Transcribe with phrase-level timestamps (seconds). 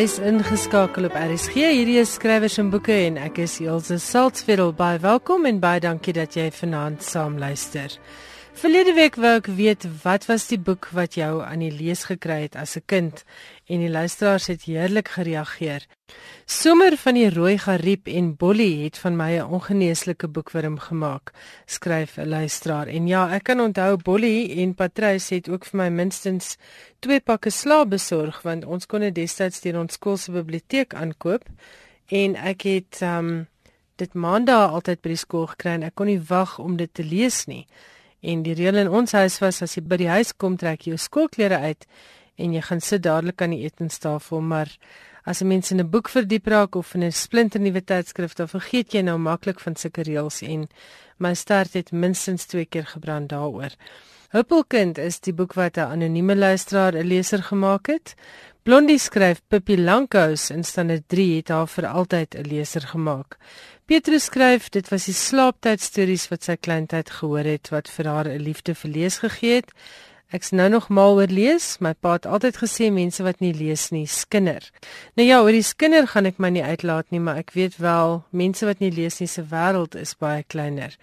[0.00, 1.60] Jy's ingeskakel op RSG.
[1.60, 4.72] Hierdie is skrywers en boeke en ek is Elsje Saltzveld.
[4.78, 7.92] Baie welkom en baie dankie dat jy vanaand saam luister.
[8.58, 12.42] Verlede week wou ek weet wat was die boek wat jou aan die lees gekry
[12.42, 13.22] het as 'n kind
[13.70, 15.86] en die luisteraars het heerlik gereageer.
[16.46, 21.32] Somer van die rooi gariep en Bolly het van my 'n ongeneeslike boekwurm gemaak,
[21.66, 22.86] skryf 'n luisteraar.
[22.88, 26.56] En ja, ek kan onthou Bolly en Patrys het ook vir my minstens
[26.98, 31.44] twee pakke slaap besorg want ons kon dit destyds deur ons skool se biblioteek aankoop
[32.06, 33.46] en ek het um
[33.96, 37.04] dit maandag altyd by die skool gekry en ek kon nie wag om dit te
[37.04, 37.66] lees nie.
[38.20, 40.94] En die reël in ons huis was as jy by die huis kom trek jy
[40.94, 41.86] jou skoolklere uit
[42.40, 44.68] en jy gaan sit dadelik aan die etenstafel, maar
[45.24, 48.92] as 'n mens in 'n boek verdiep raak of in 'n splinternuwe tydskrif, dan vergeet
[48.92, 50.68] jy nou maklik van sulke reëls en
[51.18, 53.70] my start het minstens 2 keer gebrand daaroor.
[54.30, 58.14] Huppelkind is die boek wat 'n anonieme luisteraar 'n leser gemaak het.
[58.62, 63.36] Blondie skryf Pippi Lankhous in standaard 3 het haar vir altyd 'n leser gemaak.
[63.86, 68.28] Petrus skryf dit was die slaaptyd stories wat sy kleintyd gehoor het wat vir haar
[68.28, 69.72] 'n liefde vir lees gegee het.
[70.30, 71.78] Ek's nou nog mal oor lees.
[71.80, 74.70] My pa het altyd gesê mense wat nie lees nie, skinder.
[75.16, 78.22] Nou ja, oor die skinder gaan ek my nie uitlaat nie, maar ek weet wel
[78.30, 80.96] mense wat nie lees nie se wêreld is baie kleiner.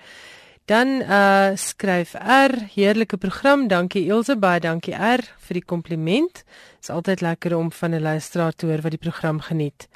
[0.68, 3.70] Dan uh skryf R, heerlike program.
[3.72, 6.42] Dankie Elsje, baie dankie R vir die kompliment.
[6.44, 9.88] Dit is altyd lekker om van 'n luisteraar te hoor wat die program geniet.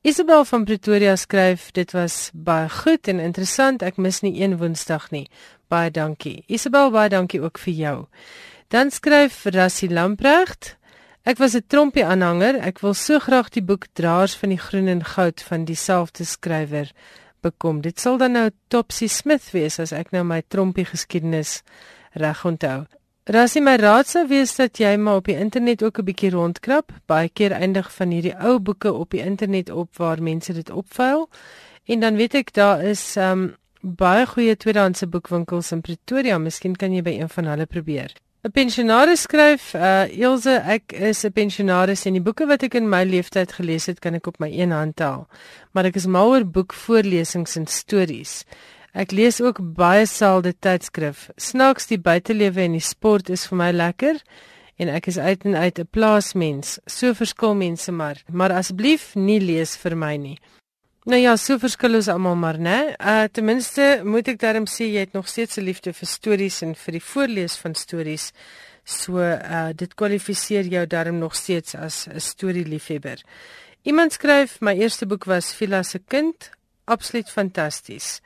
[0.00, 3.82] Isabel van Pretoria skryf dit was baie goed en interessant.
[3.82, 5.28] Ek mis nie een Woensdag nie.
[5.68, 6.44] Baie dankie.
[6.46, 8.06] Isabel, baie dankie ook vir jou.
[8.68, 10.76] Dan skryf Rassie Lamprecht.
[11.24, 12.56] Ek was 'n trompie aanhanger.
[12.56, 16.90] Ek wil so graag die boek Draers van die Groen en Goud van dieselfde skrywer
[17.40, 17.80] bekom.
[17.80, 21.60] Dit sal dan nou Topsy Smith wees as ek nou my trompie geskiedenis
[22.12, 22.86] reg onthou.
[23.30, 26.92] Rassie my raad sou wees dat jy maar op die internet ook 'n bietjie rondkrap.
[27.06, 31.28] Baie keer eindig van hierdie ou boeke op die internet op waar mense dit opvuil.
[31.84, 36.38] En dan weet ek daar is um baie goeie tweedehandse boekwinkels in Pretoria.
[36.38, 38.12] Miskien kan jy by een van hulle probeer.
[38.42, 42.88] 'n Pensionaris skryf, uh Ilse, ek is 'n pensionaris en die boeke wat ek in
[42.88, 45.28] my lewenstyd gelees het, kan ek op my een hand tel.
[45.72, 48.44] Maar ek is mal oor boekvoorlesings en stories.
[48.94, 51.28] Ek lees ook baie selde tydskrif.
[51.36, 54.22] Snaaks die buitelewe en die sport is vir my lekker
[54.78, 56.78] en ek is uit en uit 'n plaasmens.
[56.86, 60.38] So verskil mense maar, maar asseblief nie lees vir my nie.
[61.08, 62.92] Nou ja, so verskil ons almal maar, né?
[63.00, 66.60] Uh ten minste moet ek daarom sê jy het nog steeds 'n liefde vir stories
[66.62, 68.32] en vir die voorlees van stories.
[68.84, 73.22] So uh dit kwalifiseer jou daarom nog steeds as 'n storieliefhebber.
[73.82, 76.50] Iemand skryf my eerste boek was Villa se kind,
[76.84, 78.20] absoluut fantasties.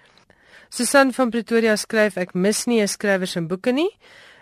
[0.68, 3.96] Susan van Pretoria skryf ek mis nie 'n skrywer se boeke nie.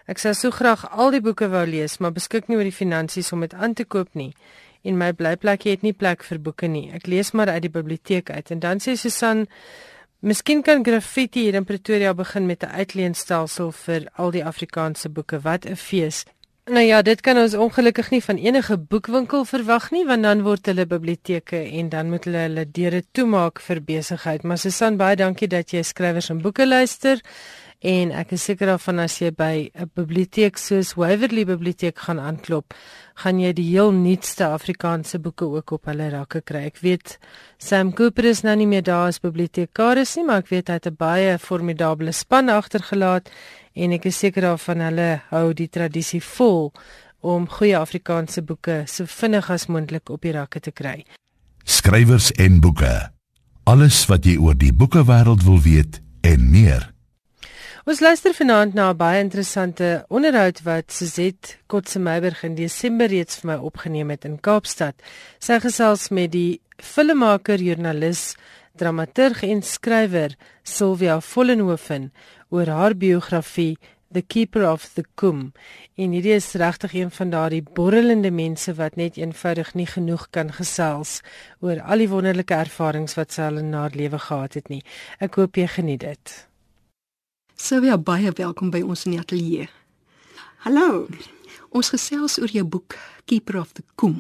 [0.06, 3.32] Ek sou so graag al die boeke wou lees, maar beskik nie oor die finansies
[3.32, 4.34] om dit aan te koop nie.
[4.82, 6.91] En my blyplek het nie plek vir boeke nie.
[6.93, 8.50] Ek lees maar uit die biblioteek uit.
[8.50, 9.47] En dan sê Susan,
[10.20, 15.41] miskien kan graffiti hier in Pretoria begin met 'n uitleenstelsel vir al die Afrikaanse boeke.
[15.41, 16.25] Wat 'n fees.
[16.70, 20.66] Nou ja, dit kan ons ongelukkig nie van enige boekwinkel verwag nie, want dan word
[20.70, 24.43] hulle biblioteke en dan moet hulle hulle deure toemaak vir besigheid.
[24.43, 27.19] Maar Susan, baie dankie dat jy skrywers en boeke luister.
[27.82, 32.75] En ek is seker daarvan as jy by 'n biblioteek soos Waverley Biblioteek gaan aanklop,
[33.16, 36.67] gaan jy die heel nuutste Afrikaanse boeke ook op hulle rakke kry.
[36.67, 37.19] Ek weet
[37.58, 40.87] Sam Cooper is nou nie meer daar as bibliotekaris nie, maar ek weet hy het
[40.87, 43.29] 'n baie formidable span agtergelaat
[43.75, 46.73] en ek is seker daarvan hulle hou die tradisie vol
[47.20, 51.05] om goeie Afrikaanse boeke so vinnig as moontlik op die rakke te kry.
[51.64, 53.11] Skrywers en boeke.
[53.64, 56.92] Alles wat jy oor die boekewêreld wil weet en meer.
[57.82, 63.50] Ons luister vanaand na 'n baie interessante onderhoud wat Suzette Kotsemeyberg in Desember reeds vir
[63.50, 64.94] my opgeneem het in Kaapstad.
[65.40, 68.37] Sy gesels met die filmmaker, joernalis,
[68.76, 72.12] dramaturg en skrywer Sylvia Vollenhoven
[72.50, 73.79] oor haar biografie
[74.12, 75.52] The Keeper of the Kum.
[75.96, 80.52] En hierdie is regtig een van daardie borrelende mense wat net eenvoudig nie genoeg kan
[80.52, 81.20] gesels
[81.61, 84.82] oor al die wonderlike ervarings wat sy al in haar lewe gehad het nie.
[85.19, 86.51] Ek hoop jy geniet dit.
[87.62, 89.69] Sylvia, baie welkom by ons in die ateljee.
[90.64, 91.05] Hallo.
[91.70, 92.97] Ons gesels oor jou boek
[93.31, 94.17] Keeper of the Kum.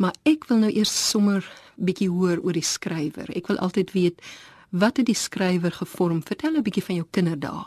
[0.00, 1.44] Maar ek wil nou eers sommer
[1.76, 3.28] bietjie hoor oor die skrywer.
[3.36, 4.24] Ek wil altyd weet
[4.72, 6.22] Wat het die skrywer gevorm?
[6.24, 7.66] Vertel 'n bietjie van jou kinderdae.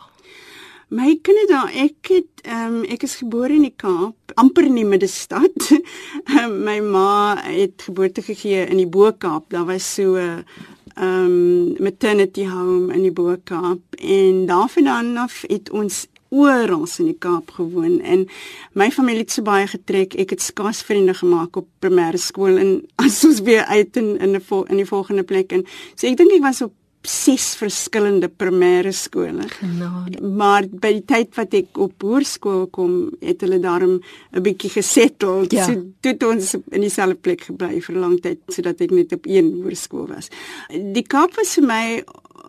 [0.90, 4.90] My kinderdae, ek het ehm um, ek is gebore in die Kaap, amper in die
[4.90, 5.70] middestad.
[6.66, 9.50] my ma het geboorte gegee in die Bo-Kaap.
[9.50, 15.70] Daar was so 'n ehm um, maternity home in die Bo-Kaap en daarvandaan af het
[15.70, 18.00] ons oral in die Kaap gewoon.
[18.02, 18.28] En
[18.74, 20.16] my familie het so baie getrek.
[20.20, 22.74] Ek het skaars vriende gemaak op primêre skool en
[23.06, 25.66] as ons weer uit in in 'n in die volgende plek en
[25.96, 26.74] so ek dink ek was op
[27.08, 29.48] ses verskillende primêre skole.
[29.60, 30.22] Genade.
[30.22, 35.46] Maar by die tyd wat ek op hoërskool kom, het hulle daarom 'n bietjie gesettel.
[35.50, 35.66] Ja.
[35.66, 39.14] So toe het ons in dieselfde plek gebly vir 'n lang tyd sodat ek net
[39.14, 40.30] op een hoërskool was.
[40.70, 42.04] Die Kaap was vir my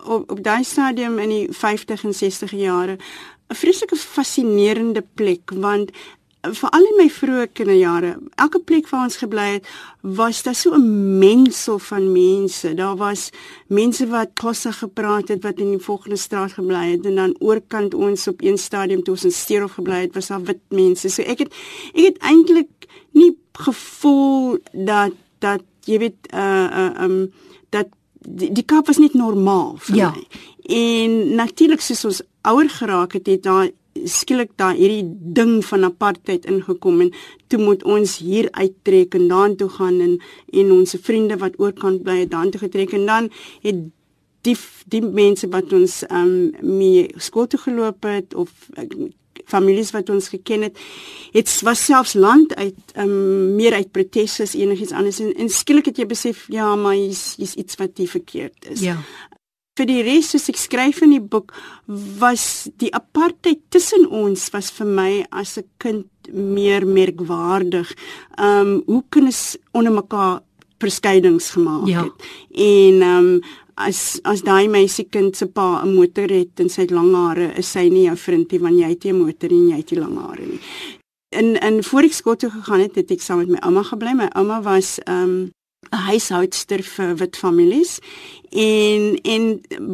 [0.05, 2.97] op op daai stadium in die 50 en 60 jare
[3.49, 5.91] 'n vreeslike fascinerende plek want
[6.55, 9.67] veral in my vroeë kinderjare, elke plek waar ons gebly het,
[10.01, 12.73] was daar so 'n mengsel van mense.
[12.73, 13.29] Daar was
[13.67, 17.93] mense wat Xhosa gepraat het wat in die volgende straat gebly het en dan oorkant
[17.93, 21.09] ons op een stadium toe ons in Steerhof gebly het, was daar wit mense.
[21.09, 21.53] So ek het
[21.93, 22.69] ek het eintlik
[23.11, 27.31] nie gevoel dat dat jy weet uh uh um
[27.69, 27.87] dat
[28.19, 30.09] die, die Kaap was net normaal vir Ja.
[30.11, 30.23] my.
[30.75, 33.69] En natuurlik soos ons ouer geraak het, het daar
[34.05, 35.05] skielik daar hierdie
[35.39, 37.11] ding van apartheid ingekom en
[37.47, 40.17] toe moet ons hier uittrek en daartoe gaan en
[40.53, 43.29] en ons vriende wat oorkant bly het daartoe getrek en dan
[43.61, 43.85] het
[44.47, 44.57] die
[44.87, 48.87] die mense wat ons um mee skool toe geloop het of uh,
[49.47, 50.79] families wat ons geken het
[51.35, 55.91] het was selfs land uit um meer uit protes as enigiets anders en, en skielik
[55.91, 58.97] het jy besef ja maar hier's hier's iets wat hier verkeerd is Ja.
[59.77, 61.53] Vir die res soos ek skryf in die boek
[62.19, 67.93] was die apartheid tussen ons was vir my as 'n kind meer merkwaardig.
[68.37, 70.41] Um hoe kinders onder mekaar
[70.79, 72.03] verskeidings gemaak Ja.
[72.03, 72.13] het.
[72.55, 73.41] En um
[73.77, 77.71] as as daai meisiekind se pa 'n motor het en sy het lang hare, is
[77.71, 79.99] sy nie jou vriend nie want jy het nie 'n motor en jy het nie
[79.99, 80.59] lang hare nie.
[81.31, 84.13] In in voor ek skool toe gegaan het, het ek saam met my ouma gebly.
[84.15, 85.51] My ouma was um
[85.85, 87.99] 'n huishoudster vir wit families
[88.49, 89.43] en en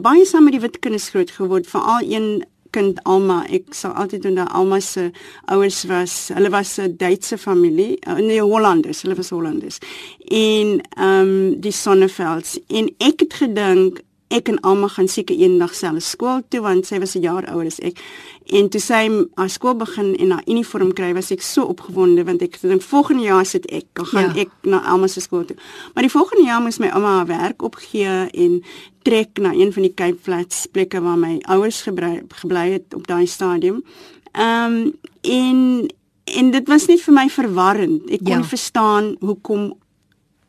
[0.06, 3.44] baie saam met die wit kinders groot geword, veral een kind Alma.
[3.54, 5.12] Ek sal altyd onthou Alma se
[5.54, 9.78] ouers was, hulle was 'n Duitse familie, uh, nee Hollanders, hulle was Hollanders.
[10.26, 14.02] En ehm um, die Sonnevelds en ek het gedink
[14.34, 17.66] ek en Alma gaan seker eendag selfe skool toe want sy was 'n jaar ouer
[17.66, 18.00] as ek.
[18.46, 22.42] En toe sy haar skool begin en haar uniform kry, was ek so opgewonde want
[22.42, 24.42] ek dink volgende jaar sit ek, dan gaan Ja.
[24.42, 25.56] ek na Alma se skool toe.
[25.94, 28.64] Maar die volgende jaar moes my ouma haar werk opgee en
[29.04, 33.08] trek na een van die Cape Flats plekke waar my ouers gebly, gebly het op
[33.08, 33.84] daai stadium.
[34.32, 35.88] Ehm um, en
[36.24, 38.10] en dit was net vir my verwarrend.
[38.10, 38.44] Ek kon Ja.
[38.44, 39.74] verstaan hoekom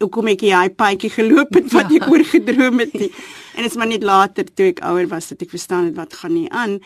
[0.00, 1.96] hoekom ek hy paadjie geloop het wat Ja.
[1.96, 3.10] ek oorgedroom het nie.
[3.54, 6.12] En dit is maar net later toe ek ouer was dat ek verstaan het wat
[6.14, 6.80] gaan nie aan.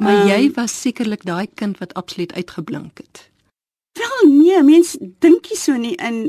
[0.00, 3.28] Maar Ehm, jy was sekerlik daai kind wat absoluut uitgeblink het.
[3.98, 6.22] Wel nee, mens dink nie so nie en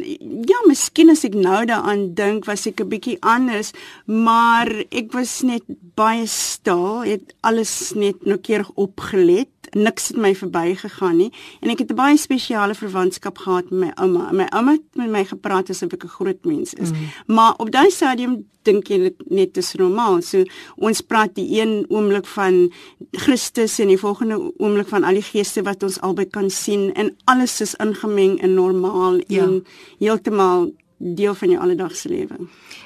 [0.49, 3.71] ja, miskien as ek nou daaraan dink, was ek 'n bietjie anders,
[4.05, 5.63] maar ek was net
[5.95, 9.60] baie stil, het alles net noukeurig opgelet.
[9.71, 13.91] Niks het my verbygegaan nie en ek het 'n baie spesiale verwantskap gehad met my
[13.95, 14.31] ouma.
[14.31, 16.91] My ouma het met my gepraat asof ek 'n groot mens is.
[16.91, 16.97] Mm.
[17.35, 20.21] Maar op daai stadium dink jy dit net is normaal.
[20.21, 20.43] So
[20.77, 22.71] ons praat die een oomblik van
[23.11, 27.15] Christus en die volgende oomblik van al die geeste wat ons albei kan sien en
[27.25, 29.43] alles is ingemeng en normaal Ja.
[29.43, 29.65] en
[29.99, 32.35] heeltemal deel van jou alledaagse lewe.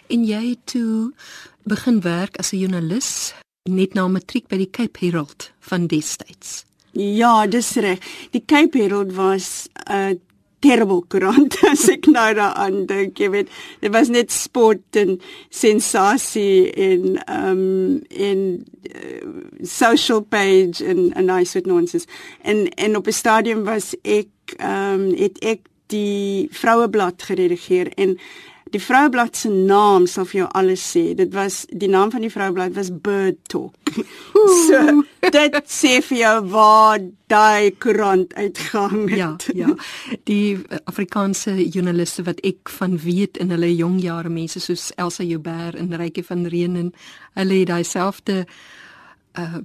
[0.07, 1.13] En jy toe
[1.63, 3.33] begin werk as 'n joernalis
[3.65, 6.63] net na matriek by die Cape Herald van destyds.
[6.93, 8.03] Ja, dis reg.
[8.31, 10.21] Die Cape Herald was 'n
[10.61, 13.49] terrible koerant as ek nou daaraan dink, jy weet.
[13.81, 15.19] Dit was net sport en
[15.49, 22.05] sensasie en ehm um, en uh, social page en en daai soort nonsens.
[22.43, 28.17] En en op 'n stadium was ek ehm um, het ek die Vroueblad geredigeer en
[28.75, 31.13] die Vroueblad se naam sal vir jou alles sê.
[31.15, 33.75] Dit was die naam van die Vroueblad was Bird Talk.
[34.67, 34.81] so
[35.31, 39.47] dit sê vir jou waar daai koerant uitgang het.
[39.55, 39.71] Ja, ja.
[40.27, 45.23] Die eh, Afrikaanse joernaliste wat ek van weet in hulle jong jare mense soos Elsa
[45.23, 46.91] Joubert en Rykie van Reenen,
[47.39, 48.43] hulle het daai selfde
[49.39, 49.63] uh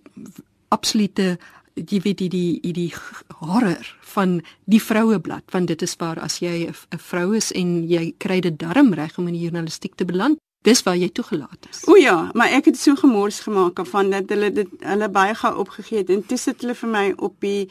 [0.70, 1.32] absolute
[1.74, 2.92] jy weet die die die
[3.40, 8.14] horror van die vroueblad want dit is waar as jy 'n vrou is en jy
[8.18, 11.84] kry dit darm reg om in die journalistiek te beland dis waar jy toegelaat is
[11.88, 15.54] O ja, maar ek het so gemors gemaak van dat hulle dit hulle baie gou
[15.56, 17.70] opgegee het en toe sit hulle vir my op die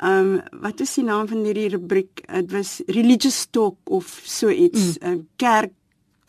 [0.00, 2.22] ehm um, wat is die naam van hierdie rubriek?
[2.24, 5.26] Dit was religious talk of so iets, mm.
[5.36, 5.74] kerk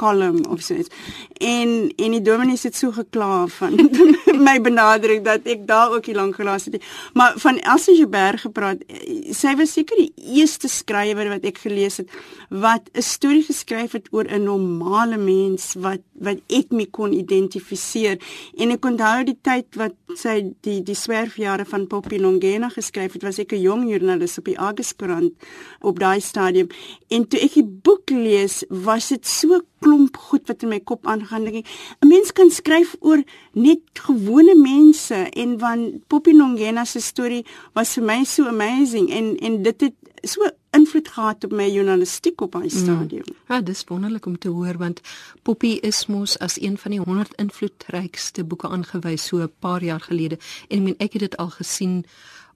[0.01, 0.91] kolom of so iets.
[1.37, 3.77] En en die dominees het so gekla van
[4.47, 6.81] my benadering dat ek daar ook hier lank gelas het.
[7.13, 8.83] Maar van Elsie Joubert gepraat,
[9.31, 12.09] sy was seker die eerste skrywer wat ek gelees het
[12.49, 18.17] wat 'n storie geskryf het oor 'n normale mens wat wat ek mee kon identifiseer.
[18.57, 23.13] En ek onthou die tyd wat sy die die swerfjare van Poppy Longena geskryf.
[23.13, 25.33] Het, was ek 'n jong joernalis op die Argus-koerant
[25.81, 26.67] op daai stadium.
[27.09, 31.07] En toe ek die boek lees, was dit so klomp goed wat in my kop
[31.07, 31.67] aangaan dink ek
[32.01, 37.93] 'n mens kan skryf oor net gewone mense en van Poppy Nongena se storie was
[37.93, 39.09] vir my so amazing.
[39.09, 42.77] En en dit het so invloed gehad op my journalistiek op daai mm.
[42.83, 43.23] stadium.
[43.25, 43.37] Mm.
[43.47, 45.01] Ja, dis wonderlik om te hoor want
[45.41, 50.01] Poppy is mos as een van die 100 invloedrykste boeke aangewys so 'n paar jaar
[50.01, 50.37] gelede
[50.69, 52.05] en ek meen ek het dit al gesien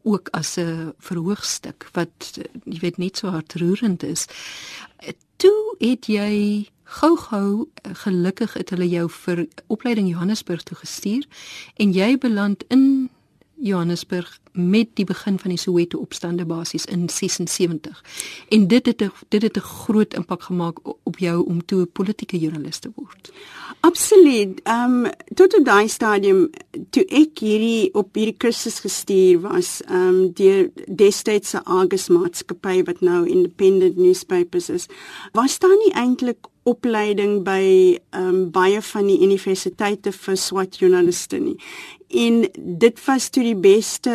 [0.04, 4.26] ook as 'n verhoogstuk wat jy weet net so hartroerend is.
[5.36, 11.26] Toe het jy gou-gou eh, gelukkig het hulle jou vir opleiding Johannesburg toe gestuur
[11.76, 13.10] en jy beland in
[13.56, 18.04] Johannesburg met die begin van die Soweto opstande basies in 76.
[18.50, 22.40] En dit het dit het 'n groot impak gemaak op jou om toe 'n politieke
[22.40, 23.32] joernalis te word.
[23.80, 24.62] Absoluut.
[24.64, 26.50] Ehm um, tot op daai stadium
[26.90, 32.84] toe ek hierdie op hierdie kursus gestuur was, ehm um, deur destyds se Argus maatskappy
[32.84, 34.86] wat nou independent newspapers is,
[35.32, 41.38] was daar nie eintlik opleiding by ehm um, baie van die universiteite vir swart joernaliste
[41.38, 41.58] nie.
[42.16, 44.14] En dit was toe die beste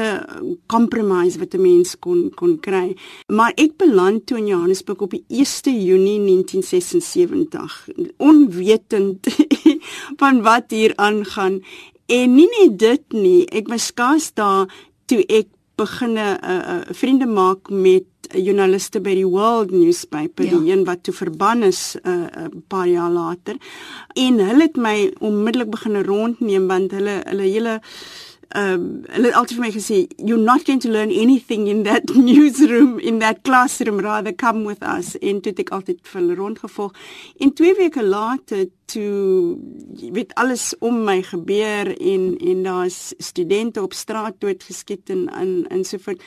[0.67, 2.97] compromise wat 'n mens kon kon kry.
[3.27, 9.27] Maar ek beland toe in Johannesburg op die 1 Junie 1976, onwetend
[10.21, 11.63] van wat hier aangaan.
[12.07, 14.67] En nie net dit nie, ek was skaars daar
[15.05, 15.47] toe ek
[15.81, 20.59] beginne 'n uh, uh, vriende maak met joernaliste by die World Newspaper, ja.
[20.59, 23.57] die een wat toe verban is 'n uh, uh, paar jaar later.
[24.15, 27.81] En hulle het my onmiddellik begin rondneem want hulle hulle hele
[28.57, 32.11] um hulle het altyd vir my gesê you're not going to learn anything in that
[32.31, 34.01] newsroom in that classroom.
[34.01, 35.15] Rather come with us.
[35.21, 36.97] En toe ek altyd vir hulle rondgevolg.
[37.39, 39.59] En twee weke later toe
[40.11, 45.85] weet alles om my gebeur en en daar's studente op straat doodgeskiet en in in
[45.85, 46.23] so voort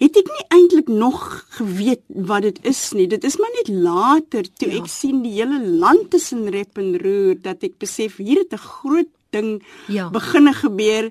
[0.00, 1.24] het ek nie eintlik nog
[1.58, 3.06] geweet wat dit is nie.
[3.08, 4.80] Dit is maar net later toe ja.
[4.80, 8.52] ek sien die hele land is in rep en roer dat ek besef hier het
[8.56, 10.10] 'n groot ding ja.
[10.10, 11.10] beginne gebeur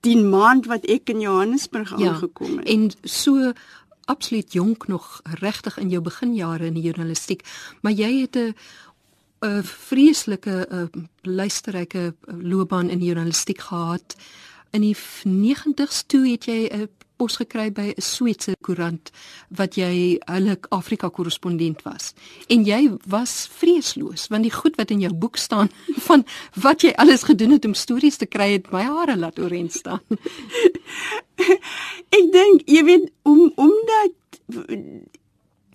[0.00, 2.12] die maand wat ek in Johannesburg ja.
[2.12, 2.68] aangekom het.
[2.68, 3.52] En so
[4.04, 7.44] absoluut jonk nog regtig in jou beginjare in die journalistiek,
[7.80, 8.54] maar jy het 'n
[9.42, 14.16] 'n vreeslike 'n luisterryke loopbaan in die journalistiek gehad.
[14.70, 16.88] In die 90's toe het jy 'n
[17.22, 19.12] pos gekry by 'n Sweedse koerant
[19.58, 22.14] wat jy hulle Afrika korrespondent was.
[22.48, 25.70] En jy was vreesloos want die goed wat in jou boek staan
[26.08, 26.26] van
[26.58, 30.02] wat jy alles gedoen het om stories te kry het my hare laat oorent staan.
[32.18, 34.18] ek dink jy weet om omdat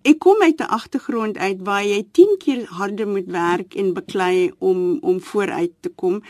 [0.08, 4.52] ek kom uit 'n agtergrond uit waar jy 10 keer harder moet werk en beklei
[4.60, 6.24] om om vooruit te kom.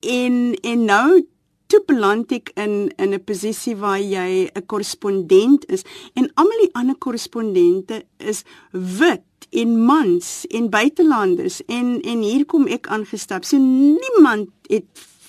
[0.00, 1.26] En en nou
[1.66, 5.82] toe beland ek in in 'n posisie waar jy 'n korrespondent is
[6.14, 12.66] en almal die ander korrespondente is wit en mans en buitelanders en en hier kom
[12.66, 13.44] ek aangestap.
[13.44, 14.84] So niemand het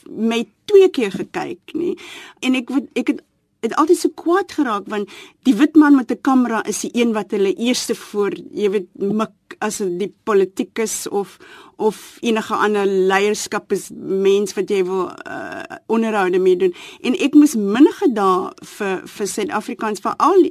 [0.09, 1.97] my twee keer gekyk nie.
[2.39, 3.21] En ek ek het
[3.65, 5.09] het altyd so kwaad geraak want
[5.47, 8.87] die wit man met 'n kamera is die een wat hulle eerste voor, jy weet,
[8.95, 11.37] mik as die politikus of
[11.75, 17.33] of enige ander leierskap is mens wat jy wil uh, onderhoude mee doen en ek
[17.33, 20.47] moes minnige dae vir vir Suid-Afrikaans vir al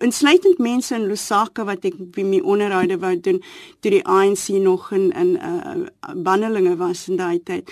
[0.00, 3.42] insluitend mense in Lusaka wat ek my onderhoude wou doen
[3.80, 7.70] toe die ANC nog in in uh, bannelinge was in daai tyd.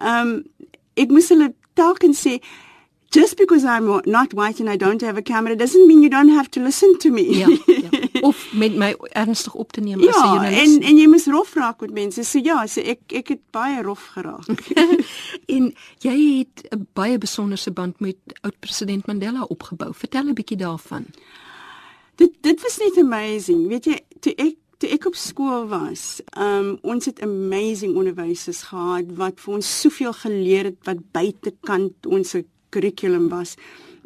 [0.00, 0.44] Ehm um,
[0.94, 2.38] ek moes hulle telkens sê
[3.14, 6.34] just because I'm not white and I don't have a camera doesn't mean you don't
[6.38, 7.22] have to listen to me.
[7.38, 7.90] Ja, ja.
[8.28, 10.56] Of met my ernstig op te neem ja, as 'n journalist.
[10.56, 12.24] Ja, en en jy moet rof raak met mense.
[12.24, 14.46] So ja, so ek ek het baie rof geraak.
[15.56, 19.94] en jy het 'n baie besonderse band met oud president Mandela opgebou.
[19.94, 21.06] Vertel 'n bietjie daarvan.
[22.14, 23.68] Dit dit was net amazing.
[23.68, 29.04] Weet jy, toe ek toe ek op skool was, um ons het amazing onderwysers gehad
[29.16, 32.32] wat vir ons soveel geleer het wat buitekant ons
[32.74, 33.54] kurrikulum was.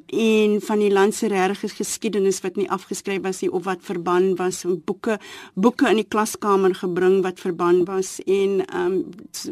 [0.08, 4.30] En van die land se regte geskiedenis wat nie afgeskryf was nie of wat verban
[4.38, 5.18] was en boeke
[5.54, 9.02] boeke in die klaskamer gebring wat verban was en ehm um,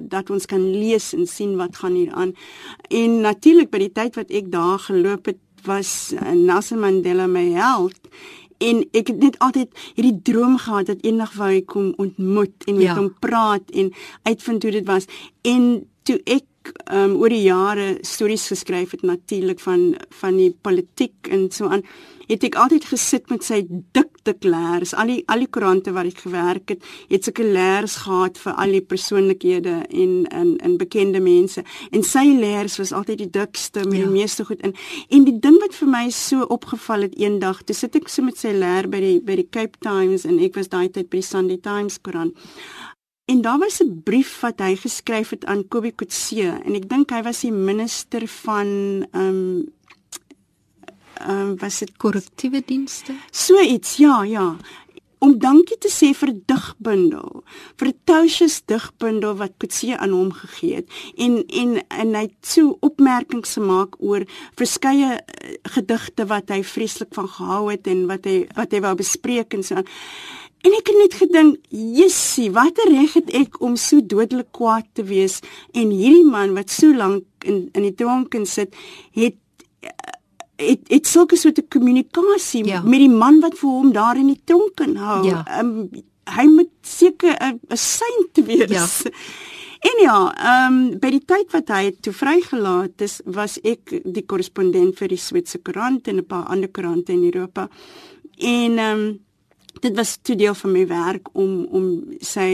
[0.08, 2.32] dat ons kan lees en sien wat gaan hier aan.
[2.88, 7.50] En natuurlik by die tyd wat ek daar geloop het was uh, Nelson Mandela my
[7.52, 8.00] held.
[8.58, 12.78] En ek het net altyd hierdie droom gehad dat eendag wou ek kom ontmoet en
[12.78, 12.96] met ja.
[12.96, 13.92] hom praat en
[14.22, 15.04] uitvind hoe dit was.
[15.44, 16.46] En toe ek
[16.90, 21.84] um, oor die jare stories geskryf het natuurlik van van die politiek en so aan
[22.26, 24.94] het ek altyd gesit met sy dik dik leers.
[24.98, 28.74] Al die al die koerante waar ek gewerk het het sulke leers gehad vir al
[28.74, 31.62] die persoonlikhede en in in bekende mense.
[31.94, 34.08] En sy leers was altyd die dikste met ja.
[34.08, 34.74] die meeste goed in.
[35.08, 38.38] En die ding wat vir my so opgeval het eendag toe sit ek so met
[38.38, 41.30] sy leer by die by die Cape Times en ek was daai tyd by die
[41.30, 42.34] Sunday Times koerant
[43.26, 47.10] En daar was 'n brief wat hy geskryf het aan Kobie Kutse en ek dink
[47.10, 48.66] hy was die minister van
[49.10, 49.72] ehm um,
[51.14, 53.12] ehm um, was dit korrektiewe dienste?
[53.30, 54.56] So iets, ja, ja.
[55.18, 57.42] Om dankie te sê vir digbundel,
[57.76, 62.76] vir Touches digbundel wat Kutse aan hom gegee het en en en hy het so
[62.80, 64.22] opmerkings gemaak oor
[64.54, 68.94] verskeie eh, gedigte wat hy vreeslik van gehou het en wat hy wat hy wou
[68.94, 69.88] bespreek en so aan.
[70.66, 75.04] En ek het net gedink, "Jessie, watter reg het ek om so dodelik kwaad te
[75.04, 75.40] wees?"
[75.72, 78.74] En hierdie man wat so lank in in die tronk sit,
[79.12, 79.36] het
[80.56, 82.80] het het sulke soort kommunikasie ja.
[82.82, 85.24] met die man wat vir hom daar in die tronk hou.
[85.26, 85.44] Ja.
[85.60, 85.90] Um,
[86.24, 88.70] hy moet seker 'n 'n seint wees.
[88.70, 89.10] Ja.
[89.86, 94.24] En ja, ehm um, by die tyd wat hy toe vrygelaat is, was ek die
[94.26, 97.68] korrespondent vir die Switserse koerant en 'n paar ander koerante in Europa.
[98.38, 99.25] En ehm um,
[99.86, 101.86] dit was toe deel van my werk om om
[102.20, 102.50] sy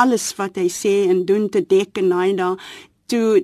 [0.00, 2.70] alles wat hy sê en doen te dek en hy daar
[3.10, 3.42] toe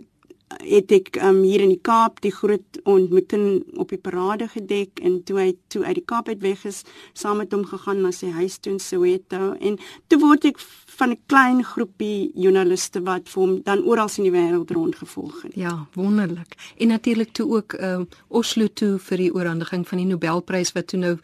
[0.64, 5.18] het ek um, hier in die Kaap die groot ontmoeting op die parade gedek en
[5.28, 8.30] toe hy toe uit die Kaap uit weg is saam met hom gegaan na sy
[8.38, 9.76] huis toe in Soweto en
[10.08, 10.62] toe word ek
[10.98, 15.54] van 'n klein groepie joernaliste wat vir hom dan oral in die wêreld rondgevolg het.
[15.54, 16.56] Ja, wonderlik.
[16.78, 20.98] En natuurlik toe ook uh, Oslo toe vir die oorhandiging van die Nobelprys wat toe
[20.98, 21.18] nou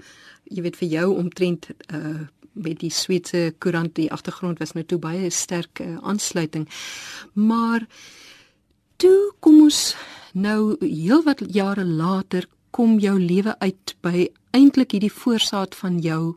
[0.44, 5.00] jy weet vir jou omtrent uh met die Switse koerant die agtergrond was nou toe
[5.02, 6.68] baie sterk uh, aansluiting.
[7.34, 7.82] Maar
[9.02, 9.96] toe kom ons
[10.38, 16.36] nou heelwat jare later kom jou lewe uit by eintlik hierdie voorsaat van jou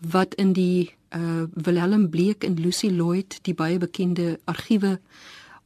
[0.00, 4.98] wat in die uh Willem Bleek en Lucy Lloyd die baie bekende argiewe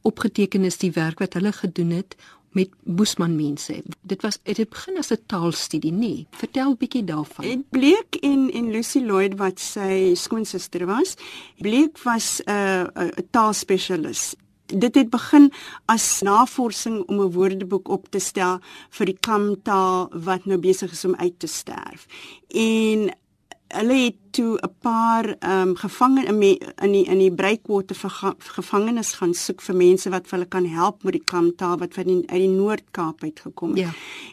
[0.01, 2.15] opgeteken is die werk wat hulle gedoen het
[2.51, 3.83] met Boesman mense.
[4.01, 6.25] Dit was dit het begin as 'n taalstudie, nê?
[6.31, 7.45] Vertel bietjie daarvan.
[7.45, 11.15] Dit bleek en en Lucy Lloyd wat sy skoonsister was,
[11.57, 14.35] bleek was 'n uh, 'n taalspesialis.
[14.65, 15.51] Dit het begin
[15.85, 18.59] as navorsing om 'n woordeboek op te stel
[18.89, 22.05] vir die klamtaal wat nou besig is om uit te sterf.
[22.47, 23.17] En
[23.69, 26.41] hulle het toe 'n paar ehm um, gevangene in
[26.81, 27.95] in die in die Breakwater
[28.37, 32.03] gevangenes gaan soek vir mense wat vir hulle kan help met die klamtaal wat van
[32.03, 33.79] die uit die Noord-Kaap uit gekom het.
[33.79, 33.91] Ja.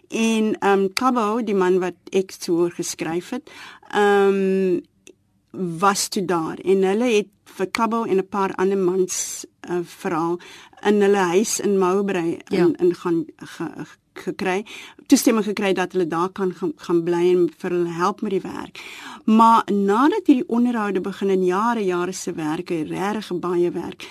[0.08, 3.50] En ehm um, Kabo, die man wat ek toe geskryf het,
[3.90, 4.82] ehm um,
[5.78, 10.38] was toe daar en hulle het vir Kabo en 'n paar ander mans uh, verhaal
[10.82, 12.68] in hulle huis in Mowbray in ja.
[12.78, 13.86] in gaan ge,
[14.18, 14.64] gekry,
[15.06, 18.40] toestemming gekry dat hulle daar kan gaan, gaan bly en vir hulle help met die
[18.40, 18.80] werk.
[19.24, 24.08] Maar nadat hierdie onderhoude begin in jare jare se werk, regtig baie werk,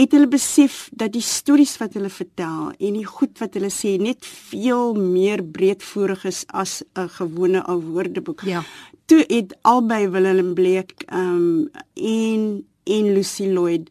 [0.00, 3.96] het hulle besef dat die stories wat hulle vertel en die goed wat hulle sê
[4.00, 8.42] net veel meer breedvoerig is as 'n gewone ou woordeboek.
[8.44, 8.62] Ja.
[9.06, 13.90] Toe het albei Willem Bleek um en en Lucy Lloyd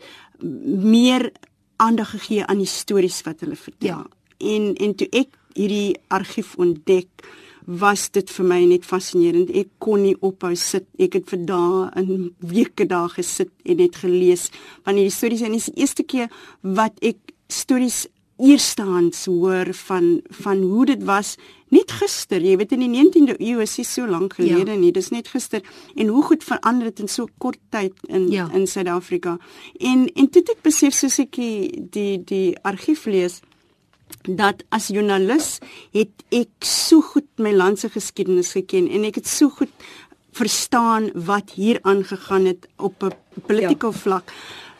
[0.93, 1.31] meer
[1.75, 3.87] aandag gegee aan die stories wat hulle vertel.
[3.87, 4.05] Ja.
[4.37, 7.27] En en toe ek hierdie argief ontdek,
[7.69, 9.51] was dit vir my net fascinerend.
[9.53, 10.87] Ek kon nie ophou sit.
[10.97, 14.47] Ek het vir dae en weke daar gesit en net gelees
[14.87, 16.31] van hierdie stories en dit is die eerste keer
[16.65, 18.07] wat ek stories
[18.39, 21.35] eerstehands hoor van van hoe dit was
[21.69, 22.41] net gister.
[22.41, 24.79] Jy weet in die 19de eeu is dit so lank gelede ja.
[24.79, 24.91] nie.
[24.95, 25.61] Dis net gister
[25.95, 28.47] en hoe goed verander dit in so kort tyd in ja.
[28.55, 29.37] in Suid-Afrika.
[29.77, 33.41] En en toe ek besef soos ek die die, die argief lees
[34.21, 35.57] dat as joernalis
[35.95, 39.71] het ek so goed my land se geskiedenis geken en ek het so goed
[40.31, 43.13] verstaan wat hier aangegaan het op 'n
[43.45, 43.91] politieke ja.
[43.91, 44.31] vlak.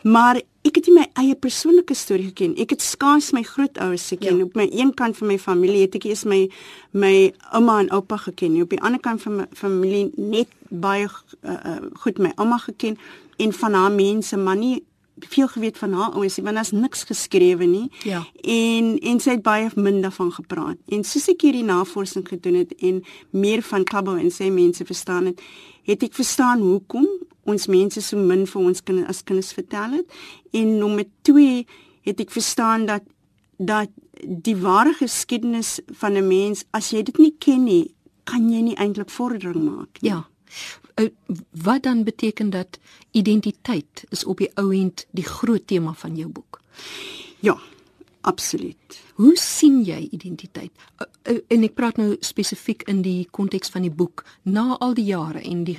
[0.02, 2.56] Maar ek het nie my eie persoonlike storie geken.
[2.56, 4.36] Ek het skaars my grootouers geken.
[4.36, 4.44] Ja.
[4.44, 6.50] Op my een kant van my familie het ek eers my
[6.90, 8.62] my ouma en oupa geken.
[8.62, 11.08] Op die ander kant van my familie net baie
[11.42, 12.98] uh, goed my ouma geken
[13.36, 14.84] en van haar mense, maar nie
[15.28, 17.90] veel geweet van haar ouers, want daar's niks geskrewe nie.
[18.04, 18.24] Ja.
[18.40, 20.76] En en sy het baie min daarvan gepraat.
[20.88, 25.30] En soos ek hierdie navorsing gedoen het en meer van Kabo en sy mense verstaan
[25.30, 25.40] het,
[25.82, 27.08] het ek verstaan hoekom
[27.44, 30.20] ons mense so min vir ons kinders as kinders vertel het.
[30.52, 31.66] En nommer 2
[32.08, 33.02] het ek verstaan dat
[33.60, 33.88] dat
[34.20, 38.76] die ware geskiedenis van 'n mens, as jy dit nie ken nie, kan jy nie
[38.76, 40.10] eintlik vordering maak nie.
[40.10, 40.28] Ja.
[41.00, 41.08] Uh,
[41.50, 42.78] wat dan beteken dat
[43.10, 46.60] identiteit is op die ou end die groot tema van jou boek?
[47.40, 47.58] Ja.
[48.20, 49.00] Absoluut.
[49.14, 50.70] Hoe sien jy identiteit?
[50.98, 54.92] Uh, uh, en ek praat nou spesifiek in die konteks van die boek na al
[54.94, 55.78] die jare en die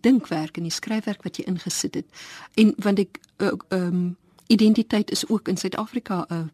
[0.00, 2.08] dinkwerk en die skryfwerk wat jy ingesit het.
[2.56, 4.16] En want ek uh, um
[4.48, 6.46] identiteit is ook in Suid-Afrika 'n uh,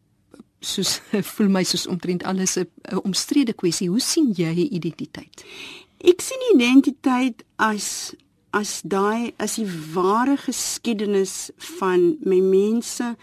[0.59, 0.99] soos
[1.35, 2.67] voel my soos omtrent alles 'n
[3.03, 3.89] omstrede kwessie.
[3.89, 5.45] Hoe sien jy identiteit?
[6.03, 8.15] Ek sien identiteit as
[8.55, 13.15] as daai as die ware geskiedenis van my mense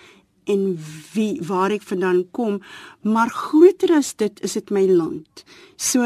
[0.44, 0.64] en
[1.14, 2.58] wie waar ek vandaan kom,
[3.00, 5.44] maar groter as dit is dit my land.
[5.76, 6.04] So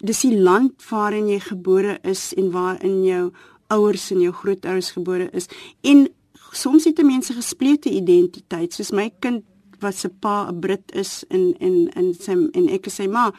[0.00, 3.24] dis die land waarin jy gebore is en waarin jou
[3.74, 5.48] ouers en jou grootouers gebore is.
[5.82, 6.06] En
[6.52, 9.44] soms het mense gesplete identiteit, soos my kind
[9.80, 13.32] wat se pa 'n Brit is en en en sy en ek is sy ma.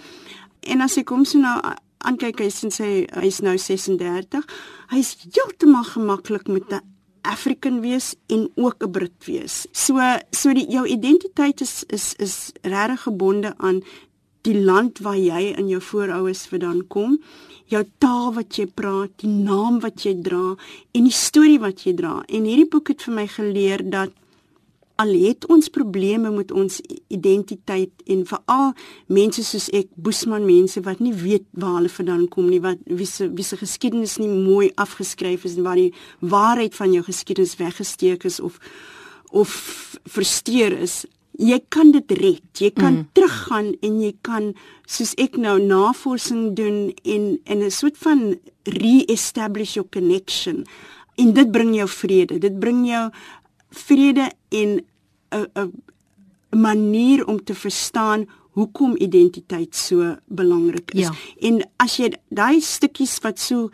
[0.62, 1.62] En as ek hom so nou
[2.08, 4.46] aankyk, hy sê hy is nou 36.
[4.92, 6.82] Hy's heeltemal gemaklik met 'n
[7.24, 9.68] African wees en ook 'n Brit wees.
[9.72, 10.00] So
[10.32, 13.82] so die jou identiteit is is is regtig gebonde aan
[14.42, 17.20] die land waar jy en jou voorouers vandaan kom,
[17.66, 20.56] jou taal wat jy praat, die naam wat jy dra
[20.92, 22.24] en die storie wat jy dra.
[22.28, 24.12] En hierdie boek het vir my geleer dat
[25.02, 28.72] al het ons probleme met ons identiteit en veral
[29.08, 33.10] mense soos ek boesman mense wat nie weet waar hulle vandaan kom nie wat wie
[33.10, 37.58] se wie se geskiedenis nie mooi afgeskryf is en waar die waarheid van jou geskiedenis
[37.62, 38.60] weggesteek is of
[39.32, 39.52] of
[40.12, 41.06] versteur is.
[41.40, 42.44] Jy kan dit red.
[42.60, 43.06] Jy kan mm.
[43.16, 44.52] teruggaan en jy kan
[44.92, 50.66] soos ek nou navorsing doen en en 'n soort van re-establish your connection.
[51.16, 52.40] En dit bring jou vrede.
[52.40, 53.10] Dit bring jou
[53.70, 54.84] vrede en
[55.32, 55.72] 'n 'n
[56.62, 61.08] manier om te verstaan hoekom identiteit so belangrik is.
[61.08, 61.14] Ja.
[61.40, 63.70] En as jy daai stukkies wat so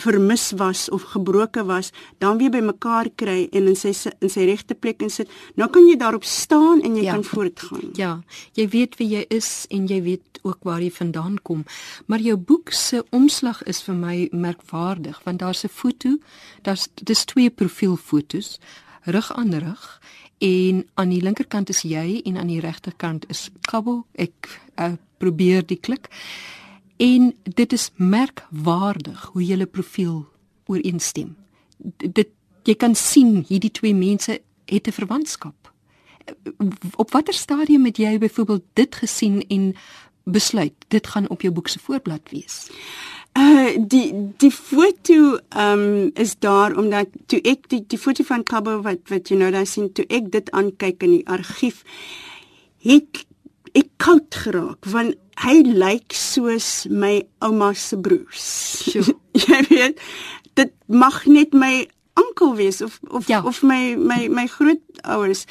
[0.00, 3.92] vermis was of gebroke was, dan weer bymekaar kry en in sy
[4.22, 7.16] in sy regte plek insit, nou kan jy daarop staan en jy ja.
[7.16, 7.90] kan voortgaan.
[7.98, 8.12] Ja,
[8.56, 11.64] jy weet wie jy is en jy weet ook waar jy vandaan kom.
[12.06, 16.18] Maar jou boek se omslag is vir my merkwaardig want daar's 'n foto,
[16.62, 18.58] daar's dis twee profielfoto's
[19.04, 20.00] rug aan rug
[20.44, 24.02] en aan die linkerkant is jy en aan die regterkant is Kabo.
[24.12, 26.10] Ek uh, probeer die klik.
[27.00, 30.24] En dit is merkwaardig hoe julle profiel
[30.70, 31.34] ooreenstem.
[31.96, 32.32] Dit
[32.64, 35.72] jy kan sien hierdie twee mense het 'n verwantskap.
[36.96, 39.74] Op watter stadium het jy byvoorbeeld dit gesien en
[40.24, 42.70] besluit dit gaan op jou boek se voorblad wees?
[43.34, 48.44] Uh die die foto ehm um, is daar omdat toe ek die die foto van
[48.46, 51.82] Kabo wat wat jy nou daar sien toe ek dit aankyk in die argief
[52.84, 53.24] het
[53.74, 58.46] ek koud geraak want hy lyk soos my ouma se broers.
[59.48, 59.98] jy weet
[60.54, 63.42] dit mag net my oom wees of of ja.
[63.42, 65.44] of my my my grootouers.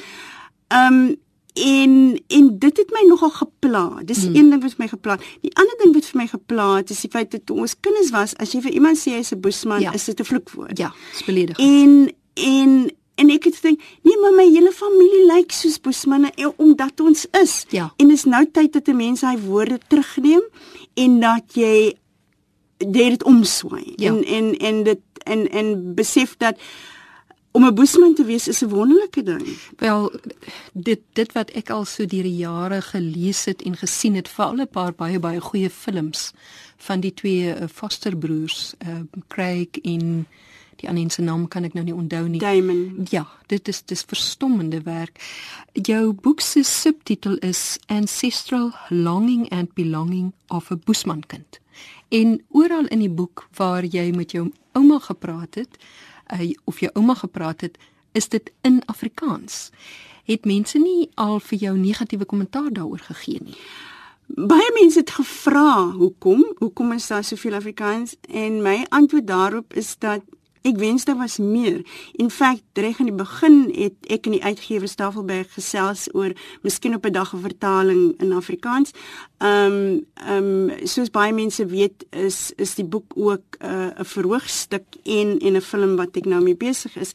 [0.72, 1.16] Ehm um,
[1.54, 4.00] en en dit het my nogal gepla.
[4.04, 4.34] Dis hmm.
[4.34, 5.18] een ding wat my gepla.
[5.40, 8.34] Die ander ding wat vir my gepla het is die feit dat ons kinders was,
[8.42, 9.92] as jy vir iemand sê hy's 'n boesman, ja.
[9.92, 10.78] is dit 'n vloekwoord.
[10.78, 11.58] Ja, dis beledig.
[11.58, 16.48] En en en ek het gedink, nee, maar my hele familie lyk soos boesmanne eh,
[16.56, 17.64] omdat ons is.
[17.70, 17.92] Ja.
[17.96, 20.42] En dis nou tyd dat 'n mens hy woorde terugneem
[20.94, 21.94] en dat jy
[22.78, 23.92] dit omswaai.
[23.96, 24.10] Ja.
[24.10, 26.58] En en en dit en en besef dat
[27.54, 29.46] om 'n boesman te wees is 'n wonderlike ding.
[29.76, 30.12] Wel
[30.72, 34.60] dit dit wat ek al so deur die jare gelees het en gesien het, veral
[34.60, 36.32] 'n paar baie baie goeie films
[36.76, 40.26] van die twee uh, Foster broers, uh, Craig en
[40.76, 42.40] die ander se naam kan ek nou nie onthou nie.
[42.40, 43.06] Damon.
[43.10, 45.18] Ja, dit is dis verstommende werk.
[45.72, 51.60] Jou boek se subtitel is Ancestral Longing and Belonging of a Boesman Kind.
[52.08, 55.78] En oral in die boek waar jy met jou ouma gepraat het,
[56.32, 57.78] uh, of jou ouma gepraat het,
[58.12, 59.70] is dit in Afrikaans.
[60.24, 63.56] Het mense nie al vir jou negatiewe kommentaar daaroor gegee nie?
[64.26, 69.98] Baie mense het gevra hoekom, hoekom is daar soveel Afrikaans en my antwoord daarop is
[69.98, 70.24] dat
[70.64, 71.82] Ek wens daar was meer.
[72.16, 76.32] In feite, reg aan die begin het ek in die uitgewers Tafelberg gesels oor
[76.64, 78.90] miskien op 'n dag 'n vertaling in Afrikaans.
[79.38, 84.00] Ehm um, ehm um, soos baie mense weet, is is die boek ook uh, 'n
[84.00, 87.12] uh, verhoogstuk en en 'n film wat ek nou mee besig is.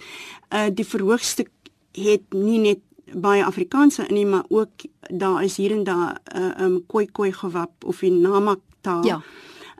[0.54, 1.50] Uh die verhoogstuk
[1.92, 2.80] het nie net
[3.14, 7.12] baie Afrikaanse in nie, maar ook daar is hier en daar 'n uh, um koi
[7.12, 9.06] koi gewap of die namak taal.
[9.06, 9.24] Ja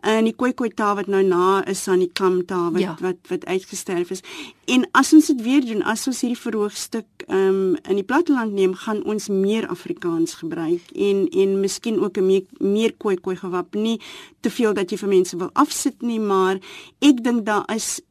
[0.02, 2.96] en die Khoikhoi taal wat nou na is aan die Kam taal wat, ja.
[3.02, 4.24] wat wat uitgesterf is.
[4.66, 8.54] En as ons dit weer doen, as ons hierdie verhoogstuk ehm um, in die platteland
[8.54, 13.76] neem, gaan ons meer Afrikaans gebruik en en miskien ook 'n meer, meer Khoikhoi gewap,
[13.76, 14.02] nie
[14.40, 16.60] te veel dat jy vir mense wil afsit nie, maar
[17.00, 18.02] ek dink daar is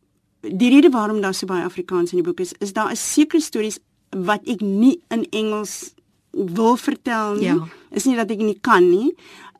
[0.40, 3.42] die rede waarom daar so baie Afrikaans in die boek is, is daar is sekere
[3.42, 3.78] stories
[4.10, 5.94] wat ek nie in Engels
[6.30, 7.44] wil vertel nie.
[7.44, 7.68] Ja.
[7.90, 9.14] Is nie dat ek nie kan nie.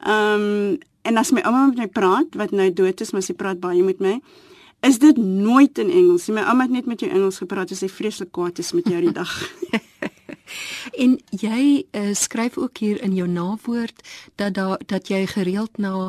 [0.05, 3.33] Ehm um, en as my ouma met my praat wat nou dood is, maar sy
[3.33, 4.19] praat baie met my.
[4.85, 6.27] Is dit nooit in Engels?
[6.29, 9.01] My ouma het net met jou Engels gepraat as sy vreeslik kwaad is met jou
[9.01, 9.33] die dag.
[10.99, 14.01] En jy uh, skryf ook hier in jou nawoord
[14.35, 16.09] dat daar dat jy gereeld na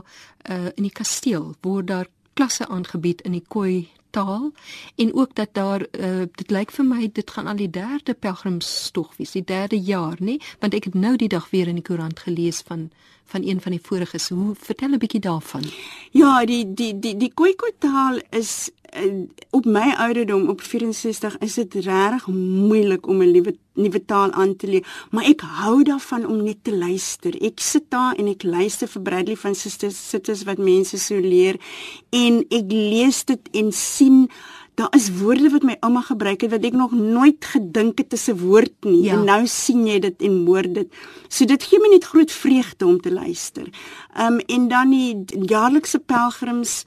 [0.49, 4.51] uh, in die kasteel word daar klasse aangebied in die Khoi taal
[4.95, 9.11] en ook dat daar uh, dit lyk vir my dit gaan al die derde pelgrimstog
[9.17, 10.39] wees, die derde jaar, nê?
[10.59, 12.89] Want ek het nou die dag weer in die koerant gelees van
[13.29, 14.29] van een van die voriges.
[14.29, 15.63] Hoe vertel 'n bietjie daarvan?
[16.11, 21.53] Ja, die die die die Khoi taal is uh, op my ouderdom op 64 is
[21.53, 26.27] dit regtig moeilik om 'n nuwe nuwe taal aan te leer, maar ek hou daarvan
[26.27, 27.41] om net te luister.
[27.41, 31.55] Ek sit daar en ek luister vir Bradley van Sisters Sitters wat mense so leer
[32.09, 34.29] en ek lees dit en sien
[34.79, 38.27] daar is woorde wat my ouma gebruik het wat ek nog nooit gedink het is
[38.31, 39.13] 'n woord nie Ja.
[39.13, 40.87] en nou sien jy dit en hoor dit.
[41.27, 43.67] So dit gee my net groot vreugde om te luister.
[44.17, 45.15] Um en dan die
[45.47, 46.85] jaarlikse pelgrims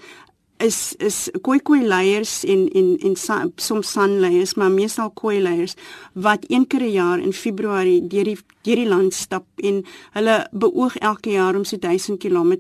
[0.59, 5.41] is is koi koi leiers en en en sa, soms san leiers maar meestal koi
[5.43, 5.75] leiers
[6.15, 10.47] wat een keer 'n jaar in Februarie deur die deur die land stap en hulle
[10.53, 12.53] beoog elke jaar om so 1000 km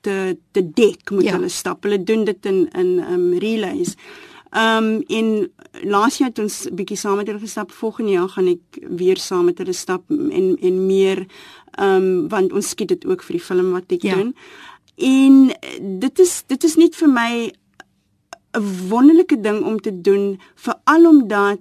[0.00, 1.32] te te dek moet Ja.
[1.32, 1.82] hulle stap.
[1.82, 3.94] Hulle doen dit in in um relays.
[4.52, 5.50] Um en
[5.86, 7.70] laas jaar het ons bietjie saam met hulle gestap.
[7.70, 11.26] Volgende jaar gaan ek weer saam met hulle stap en en meer
[11.78, 14.14] um want ons skiet dit ook vir die film wat ek Ja.
[14.16, 14.34] doen.
[14.96, 15.52] En
[16.00, 17.52] dit is dit is net vir my
[18.58, 21.60] 'n wonderlike ding om te doen veral omdat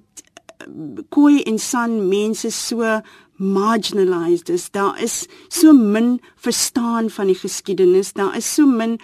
[1.10, 3.02] Khoi en San mense so
[3.36, 4.69] marginalized is.
[4.71, 8.13] Daar is so min verstaan van die geskiedenis.
[8.13, 8.99] Daar is so min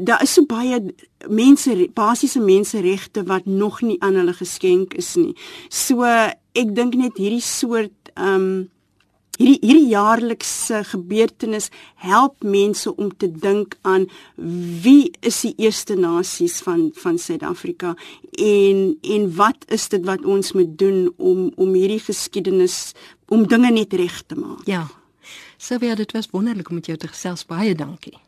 [0.00, 0.80] daar is so baie
[1.28, 5.34] mense basiese menseregte wat nog nie aan hulle geskenk is nie.
[5.68, 8.68] So ek dink net hierdie soort ehm um,
[9.40, 11.70] hierdie hierdie jaarlikse gebeurtenis
[12.04, 14.04] help mense om te dink aan
[14.84, 17.94] wie is die eerste nasies van van Suid-Afrika
[18.36, 22.92] en en wat is dit wat ons moet doen om om hierdie geskiedenis
[23.28, 24.66] om dinge net reg te maak.
[24.68, 24.88] Ja.
[25.56, 27.46] Sylvia, dit was wonderlik om met jou te gesels.
[27.46, 28.18] Baie dankie.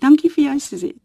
[0.00, 1.00] Dankie vir jou Suzette.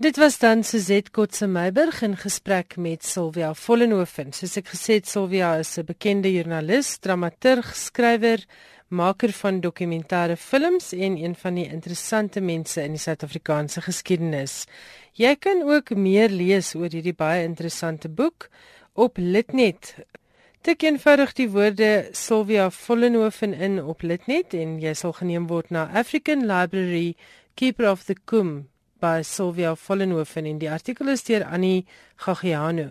[0.00, 4.32] Dit was dan Suzette Kotse Meiburg in gesprek met Sylvia Vollenhoven.
[4.32, 8.46] Soos ek gesê het, Sylvia is 'n bekende joernalis, dramaturg, skrywer,
[8.88, 14.64] maker van dokumentêre films en een van die interessante mense in die Suid-Afrikaanse geskiedenis.
[15.12, 18.48] Jy kan ook meer lees oor hierdie baie interessante boek
[18.94, 19.94] op Litnet.
[20.60, 25.86] Tik eenvoudig die woorde Sylvia Vollenhoven in op Litnet en jy sal geneem word na
[25.96, 27.14] African Library
[27.56, 28.50] Keeper of the Kum
[29.00, 31.86] by Sylvia Vollenhoven en die artikel is deur Annie
[32.20, 32.90] Gagiano.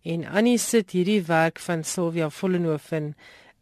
[0.00, 3.12] En Annie sit hierdie werk van Sylvia Vollenhoven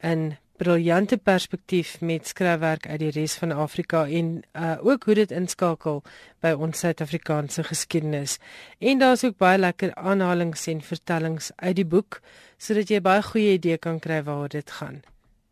[0.06, 0.22] in
[0.58, 6.02] briljante perspektief met skryfwerk uit die res van Afrika en uh, ook hoe dit inskakel
[6.44, 8.38] by ons Suid-Afrikaanse geskiedenis.
[8.78, 12.20] En daar's ook baie lekker aanhalinge en vertellings uit die boek
[12.58, 15.00] sodat jy baie goeie idee kan kry waaroor dit gaan.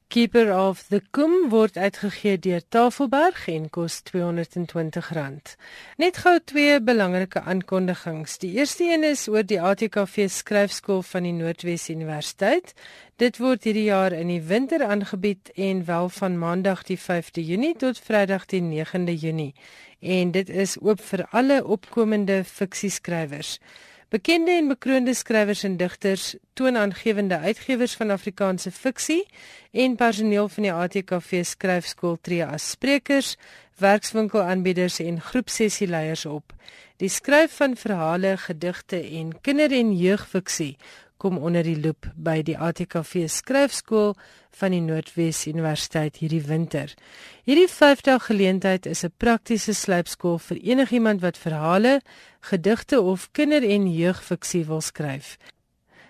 [0.09, 5.57] Keeper of the Kum word uitgegee deur Tafelberg en kos R220.
[5.99, 8.39] Net gou twee belangrike aankondigings.
[8.39, 12.73] Die eerste een is oor die ATKV skryfskool van die Noordwes Universiteit.
[13.17, 17.73] Dit word hierdie jaar in die winter aangebied en wel van Maandag die 5de Junie
[17.81, 19.55] tot Vrydag die 9de Junie.
[20.01, 23.55] En dit is oop vir alle opkomende fiksieskrywers.
[24.13, 29.25] Bekende en bekroonde skrywers en digters, toonaangewende uitgewers van Afrikaanse fiksie
[29.73, 33.39] en personeel van die ATKV skryfskool tree as sprekers,
[33.81, 36.53] werkswinkelaanbieders en groepsessieleiers op.
[36.97, 40.77] Die skryf van verhale, gedigte en kinder- en jeugfiksie
[41.17, 44.15] kom onder die loep by die ATKV skryfskool
[44.61, 46.93] van die Noordwes Universiteit hierdie winter.
[47.45, 52.01] Hierdie 5-dag geleentheid is 'n praktiese slypskool vir enigiemand wat verhale,
[52.41, 55.39] gedigte of kinder- en jeugfiksie wil skryf.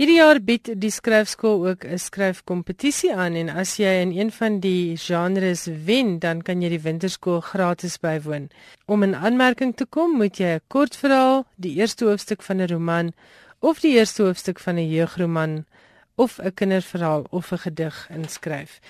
[0.00, 4.60] Hierdie jaar bied die skryfskool ook 'n skryfkompetisie aan en as jy in een van
[4.60, 8.48] die genres wen, dan kan jy die winterskool gratis bywoon.
[8.86, 13.12] Om in aanmerking te kom, moet jy 'n kortverhaal, die eerste hoofstuk van 'n roman
[13.60, 15.66] of die eerste hoofstuk van 'n jeugroman
[16.16, 18.80] of 'n kinderverhaal of 'n gedig inskryf.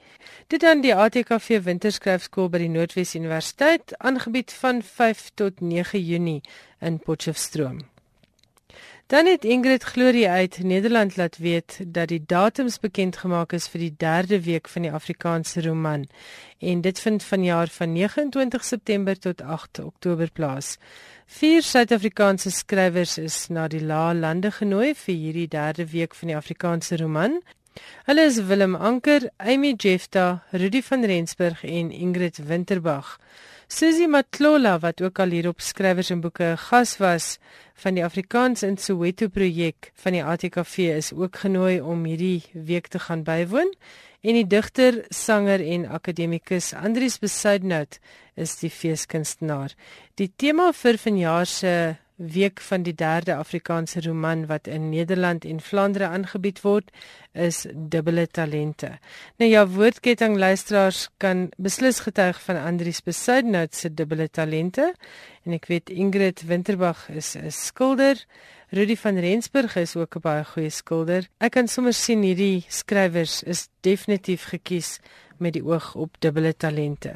[0.51, 6.43] Dit dan die ATKV Winterskryfskool by die Noordwes Universiteit aangebied van 5 tot 9 Junie
[6.83, 7.87] in Potchefstroom.
[9.11, 13.81] Dan het Ingrid Glorie uit Nederland laat weet dat die datums bekend gemaak is vir
[13.83, 16.05] die derde week van die Afrikaanse roman
[16.59, 20.77] en dit vind vanjaar van 29 September tot 8 Oktober plaas.
[21.25, 26.39] Vier Suid-Afrikaanse skrywers is na die Lae Lande genooi vir hierdie derde week van die
[26.39, 27.41] Afrikaanse roman.
[28.07, 33.17] Hulle is Willem Anker, Amy Jefta, Rudy van Rensburg en Ingrid Winterbag.
[33.71, 37.37] Susie Matlola wat ook al hier op skrywers en boeke gas was
[37.79, 42.89] van die Afrikaans in Soweto projek van die ATKV is ook genooi om hierdie week
[42.91, 43.71] te gaan bywoon
[44.27, 48.01] en die digter, sanger en akademikus Andrius Besuidnout
[48.35, 49.71] is die feeskunstenaar.
[50.19, 51.73] Die tema vir vanjaar se
[52.21, 56.91] week van die derde Afrikaanse roman wat in Nederland en Vlaandere aangebied word
[57.33, 58.99] is dubbele talente.
[59.37, 64.93] Nou ja, woordketting luisteraars kan beslis getuig van Andrius Besuidnout se dubbele talente
[65.43, 68.25] en ek weet Ingrid Winterbag is 'n skilder.
[68.69, 71.27] Rudy van Rensburg is ook 'n baie goeie skilder.
[71.39, 74.99] Ek kan sommer sien hierdie skrywers is definitief gekies
[75.37, 77.15] met die oog op dubbele talente.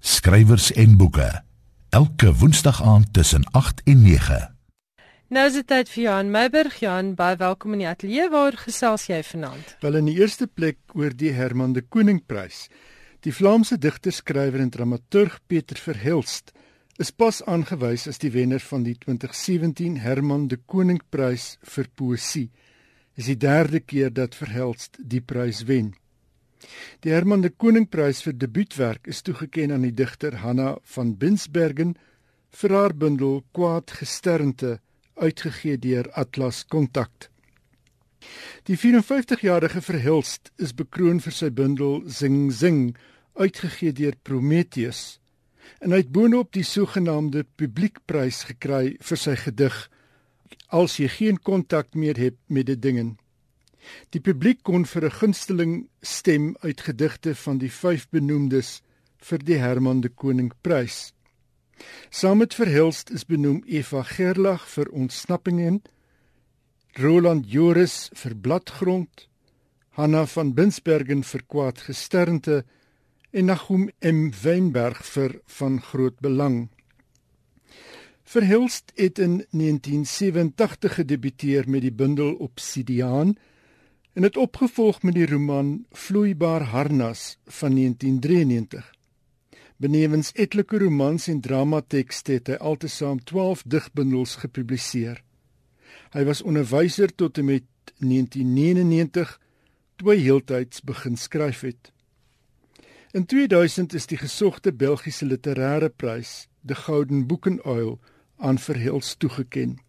[0.00, 1.42] Skrywers en boeke
[1.92, 4.56] elke woensdag aand tussen 8 en 9.
[5.28, 6.78] Nou is dit tyd vir Johan Meiburg.
[6.80, 9.74] Johan, baie welkom in die ateljee waar gesels jy vanaand.
[9.84, 12.64] Wel in die eerste plek oor die Herman de Koningprys.
[13.28, 16.54] Die Vlaamse digter, skrywer en dramaturg Pieter Verhelst
[16.96, 22.48] is pas aangewys as die wenner van die 2017 Herman de Koningprys vir poësie.
[23.20, 25.92] Dis die derde keer dat Verhelst die prys wen.
[27.02, 31.96] Die Herman de Koningprys vir debuutwerk is toegekend aan die digter Hanna van Binsbergen
[32.60, 34.78] vir haar bundel Kwaad gesternte
[35.14, 37.28] uitgegee deur Atlas Kontak.
[38.68, 42.92] Die 54-jarige Verhulst is bekroon vir sy bundel Sing Sing
[43.34, 45.18] uitgegee deur Prometheus
[45.82, 49.82] en hy het boonop die sogenaamde publiekprys gekry vir sy gedig
[50.72, 53.14] Als jy geen kontak meer het met die dinge.
[54.10, 58.82] Die publiek kon vir 'n gunsteling stem uit gedigte van die vyf benoemdes
[59.18, 61.12] vir die Herman de Koning Prys.
[62.10, 65.82] Saam met Verhulst is benoem Eva Gerlach vir Ontsnappingen,
[66.98, 69.28] Roland Joris vir Bladgrond,
[69.90, 72.64] Hanna van Binsbergen vir Kwaad gesternte
[73.32, 76.68] en Nagum M Weinberg vir Van Groot Belang.
[78.22, 83.36] Verhulst het in 1987 gedebuteer met die bundel Obsidian
[84.12, 88.94] en het opgevolg met die roman Vloeibaar harnas van 1993.
[89.76, 95.22] Benewens etlike romans en dramatekste het hy altesaam 12 digbundels gepubliseer.
[96.12, 97.64] Hy was onderwyser tot en met
[97.98, 99.38] 1999
[99.96, 101.92] toe hy heeltyds begin skryf het.
[103.12, 107.98] In 2000 is die gesogte Belgiese literêre prys, die Gouden Boekenuil,
[108.36, 109.80] aan Verhels toegekend.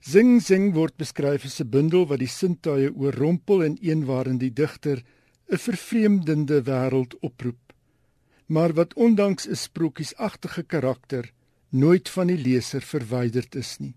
[0.00, 4.52] Sing Sing word beskryf as 'n bundel wat die sintuie oorrompel en een waarin die
[4.52, 5.02] digter
[5.50, 7.72] 'n vervreemdende wêreld oproep,
[8.46, 11.32] maar wat ondanks 'n sprokiesagtige karakter
[11.70, 13.94] nooit van die leser verwyderd is nie.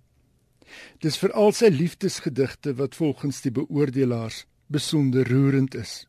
[1.01, 6.05] Dis veral sy liefdesgedigte wat volgens die beoordelaars besonder roerend is.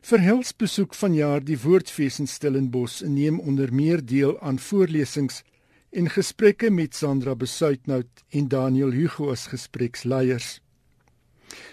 [0.00, 5.42] Verhels besoek vanjaar die Woordfees in Stellenbosch en neem onder meer deel aan voorlesings
[5.90, 10.58] en gesprekke met Sandra Besuitnout en Daniel Hugo as gespreksleiers.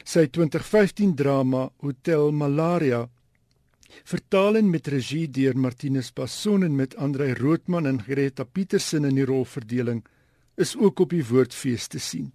[0.07, 3.05] Sy 2015 drama Hotel Malaria
[4.03, 9.20] vertaal en met regie deur Martinus Passon en met Andrei Roodman en Greta Petersen in
[9.20, 10.03] die rolverdeling
[10.55, 12.32] is ook op die woordfees te sien.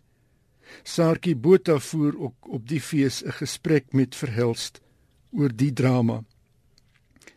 [0.84, 4.80] Sarkie Botha voer ook op die fees 'n gesprek met Verhulst
[5.32, 6.24] oor die drama.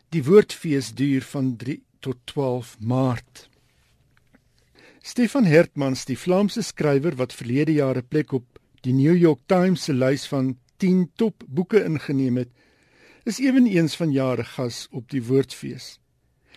[0.08, 3.48] Die woordfees duur van 3 tot 12 Maart.
[5.06, 8.46] Stefan Hertmans, die Vlaamse skrywer wat verlede jaar 'n plek op
[8.86, 12.48] die New York Times se lys van 10 top boeke ingeneem het,
[13.24, 16.00] is ewenigs van jare gas op die Woordfees.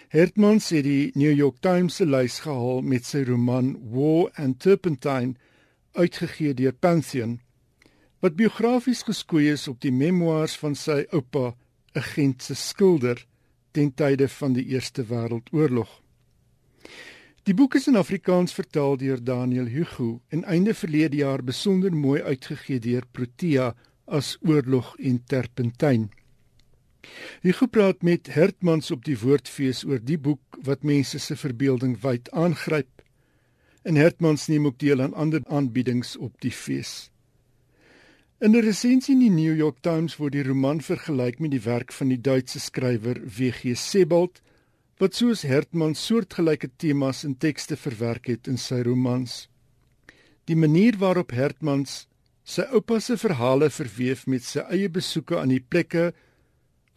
[0.08, 5.36] Hertmans het die New York Times se lys gehaal met sy roman War and Turpentine
[5.92, 7.42] uitgegee deur Pantheon
[8.20, 11.56] wat biografies geskoei is op die memoirs van sy oupa,
[11.96, 13.28] 'n Gentse skilder
[13.74, 16.02] ten tye van die Eerste Wêreldoorlog.
[17.48, 22.20] Die boek is in Afrikaans vertaal deur Daniel Hugo en einde verlede jaar besonder mooi
[22.20, 23.70] uitgegee deur Protea
[24.04, 26.10] as Oorlog en Terpentyn.
[27.46, 32.28] Hugo praat met Hertmans op die Woordfees oor die boek wat mense se verbeelding wyd
[32.36, 33.06] aangryp.
[33.88, 37.08] En Hertmans neem ook deel aan ander aanbiedings op die fees.
[38.44, 41.94] In 'n resensie in die New York Times word die roman vergelyk met die werk
[41.94, 43.78] van die Duitse skrywer W.G.
[43.78, 44.42] Sebald,
[44.98, 49.46] wat soos Hertman soortgelyke temas in tekste verwerk het in sy romans.
[50.50, 52.08] Die manier waarop Hertmans
[52.48, 56.14] sy oupa se verhale verweef met sy eie besoeke aan die plekke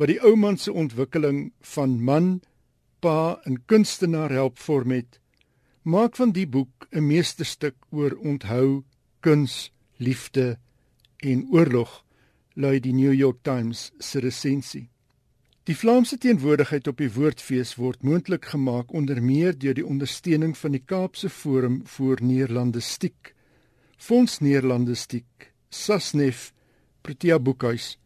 [0.01, 2.29] wat die ou man se ontwikkeling van man,
[3.05, 5.19] pa en kunstenaar help vorm het,
[5.83, 8.85] maak van die boek 'n meesterstuk oor onthou,
[9.21, 10.59] kuns, liefde
[11.21, 12.05] en oorlog,
[12.55, 14.89] lui die New York Times se resensie.
[15.69, 20.73] Die Vlaamse teenwoordigheid op die Woordfees word moontlik gemaak onder meer deur die ondersteuning van
[20.73, 23.35] die Kaapse Forum vir Neerlandistiek,
[24.01, 26.55] Fonds Neerlandistiek, Sasnef,
[27.05, 27.99] Protea Boekhuis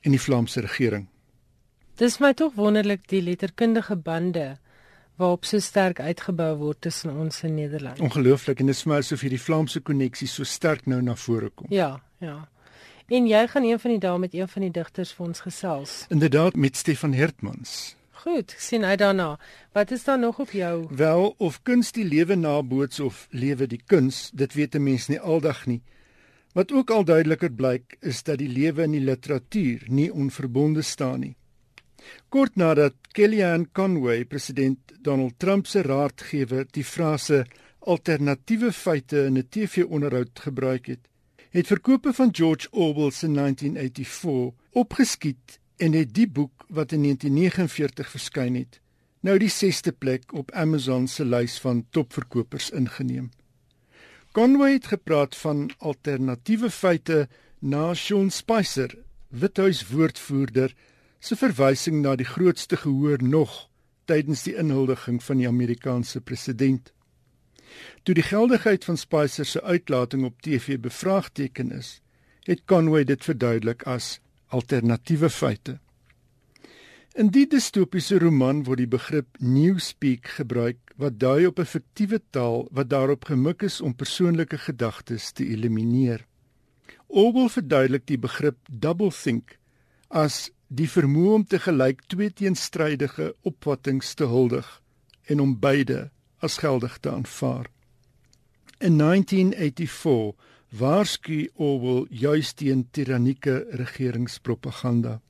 [0.00, 1.10] en die Vlaamse regering.
[2.00, 4.54] Dis my tog wonderlik die letterkundige bande
[5.20, 8.00] waarop so sterk uitgebou word tussen ons in Nederland.
[8.00, 11.52] Ongelooflik en dit is vir my asof hierdie Vlaamse koneksie so sterk nou na vore
[11.52, 11.68] kom.
[11.70, 12.40] Ja, ja.
[13.08, 16.06] En jy gaan een van die dae met een van die digters vir ons gesels.
[16.08, 17.96] Inderdaad met Stefan Hertmans.
[18.24, 19.38] Goed, sien uit daarna.
[19.72, 20.86] Wat is daar nog op jou?
[20.90, 25.20] Wel, of kuns die lewe naboots of lewe die kuns, dit weet 'n mens nie
[25.20, 25.82] aldag nie.
[26.52, 31.20] Wat ook al duideliker blyk, is dat die lewe in die literatuur nie onverbonde staan
[31.20, 31.36] nie.
[32.28, 37.44] Kort nadat Kellyanne Conway president Donald Trump se raadgewer die frase
[37.78, 41.08] alternatiewe feite in 'n TV-onderhoud gebruik het,
[41.54, 48.10] het verkope van George Orwell se 1984 opgeskiet en het die boek wat in 1949
[48.10, 48.80] verskyn het,
[49.20, 53.30] nou die 6ste plek op Amazon se lys van topverkopers ingeneem.
[54.32, 57.28] Conway het gepraat van alternatiewe feite
[57.58, 58.98] na Sean Spicer,
[59.28, 60.74] Withuis woordvoerder,
[61.20, 63.68] se verwysing na die grootste gehoor nog
[64.10, 66.90] tydens die inhuldiging van die Amerikaanse president.
[68.02, 72.00] Toe die geldigheid van Spicer se uitlating op TV bevraagteken is,
[72.44, 75.78] het Conway dit verduidelik as alternatiewe feite.
[77.14, 82.66] In die distopiese roman word die begrip newspeak gebruik wat dui op 'n fiktiewe taal
[82.70, 86.26] wat daarop gemik is om persoonlike gedagtes te elimineer.
[87.06, 89.58] Orwell verduidelik die begrip doublethink
[90.08, 94.82] as die vermoë om te gelyk twee teenstrydige opvattinge te huldig
[95.30, 97.70] en om beide as geldig te aanvaar.
[98.78, 100.34] In 1984
[100.78, 105.20] waarsku Orwell juis teen tirannieke regeringspropaganda.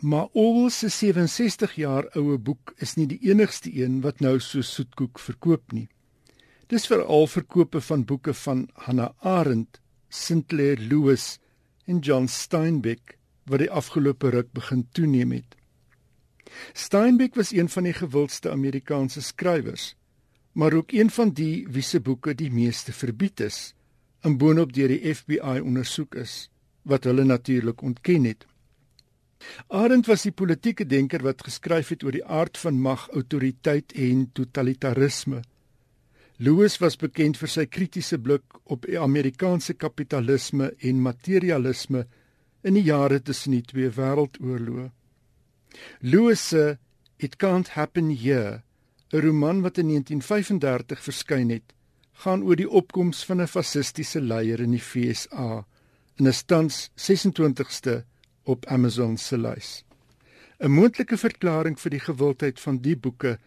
[0.00, 4.62] Maar Orwell se 67 jaar oue boek is nie die enigste een wat nou so
[4.62, 5.88] soetkoek verkoop nie.
[6.68, 11.38] Dis veral verkope van boeke van Hannah Arendt, Sinclair Lewis
[11.86, 13.16] en John Steinbeck
[13.48, 15.57] wat die afgelope ruk begin toeneem het.
[16.72, 19.94] Steinbeck was een van die gewildste Amerikaanse skrywers,
[20.52, 23.74] maar ook een van die wie se boeke die meeste verbied is,
[24.20, 26.48] en boonop deur die FBI ondersoek is,
[26.82, 28.46] wat hulle natuurlik ontken het.
[29.68, 34.26] Arendt was die politieke denker wat geskryf het oor die aard van mag, autoriteit en
[34.34, 35.42] totalitarisme.
[36.38, 42.04] Lewis was bekend vir sy kritiese blik op Amerikaanse kapitalisme en materialisme
[42.62, 44.88] in die jare tussen die twee wêreldoorloë.
[46.00, 46.78] Lewis se
[47.18, 48.62] It Can't Happen Here,
[49.12, 51.74] 'n roman wat in 1935 verskyn het,
[52.12, 55.66] gaan oor die opkoms van 'n fasistiese leier in die FSA
[56.18, 58.04] en is tans 26ste
[58.44, 59.84] op Amazon se lys.
[60.60, 63.38] 'n Moontlike verklaring vir die gewildheid van die boeke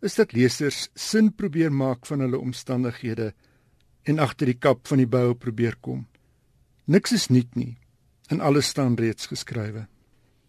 [0.00, 3.32] is dat lesers sin probeer maak van hulle omstandighede
[4.02, 6.06] en agter die kap van die boue probeer kom.
[6.84, 7.78] Niks is nuut nie
[8.30, 9.86] en alles staan reeds geskrywe.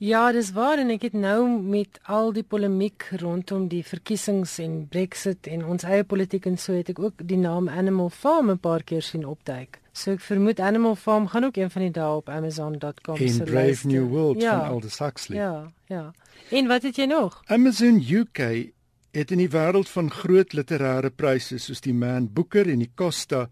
[0.04, 4.82] Ja, dis waar en ek het nou met al die polemiek rondom die verkiesings en
[4.92, 8.60] Brexit en ons eie politiek en so het ek ook die naam Animal Farm 'n
[8.60, 9.80] paar keer sien opduik.
[9.94, 13.38] So ek vermoed Animal Farm gaan ook een van die dae op amazon.com se lys.
[13.38, 14.60] Brave New World ja.
[14.60, 15.40] van Aldous Huxley.
[15.40, 16.14] Ja, ja.
[16.50, 17.42] En wat het jy nog?
[17.46, 18.72] Amazon UK
[19.12, 23.50] het in die wêreld van groot literêre pryse soos die Man Booker en die Costa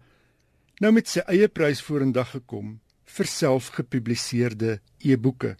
[0.80, 5.56] nou met sy eie prys vorendag gekom vir selfgepubliseerde e-boeke.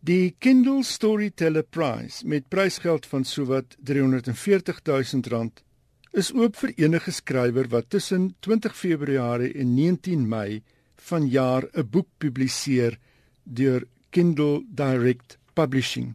[0.00, 5.64] Die Kindle Storyteller Prize met prysgeld van sowat 340 000 rand
[6.12, 10.62] is oop vir enige skrywer wat tussen 20 Februarie en 19 Mei
[11.10, 12.98] vanjaar 'n boek publiseer
[13.42, 16.14] deur Kindle Direct Publishing.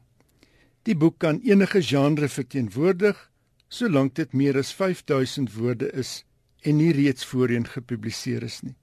[0.84, 3.30] Die boek kan enige genre verteenwoordig
[3.68, 6.24] solank dit meer as 5000 woorde is
[6.62, 8.76] en nie reeds voorheen gepubliseer is nie.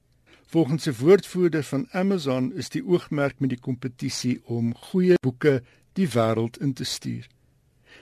[0.51, 6.09] Volgens 'n woordvoerder van Amazon is die oogmerk met die kompetisie om goeie boeke die
[6.09, 7.29] wêreld in te stuur.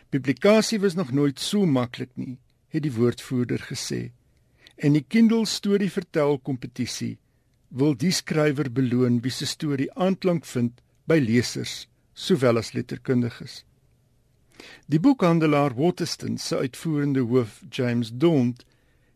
[0.09, 2.39] Publikasie was nog nooit so maklik nie,
[2.69, 4.11] het die woordvoerder gesê.
[4.77, 7.19] En die Kindle storie vertel kompetisie
[7.69, 13.65] wil die skrywer beloon wie se storie aanklank vind by lesers sowel as letterkundiges.
[14.87, 18.65] Die boekhandelaar Waterston se uitvoerende hoof James Daunt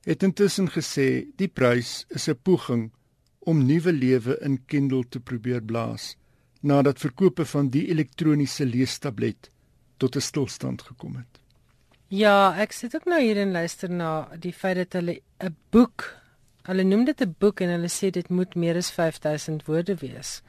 [0.05, 2.91] het intussen gesê die prys is 'n poging
[3.45, 6.17] om nuwe lewe in Kindle te probeer blaas
[6.63, 9.51] nadat verkope van die elektroniese leestablet
[9.97, 11.41] tot 'n stilstand gekom het.
[12.09, 16.17] Ja, ek sit ook nou hier en luister na die feit dat hulle 'n boek,
[16.63, 20.43] hulle noem dit 'n boek en hulle sê dit moet meer as 5000 woorde wees.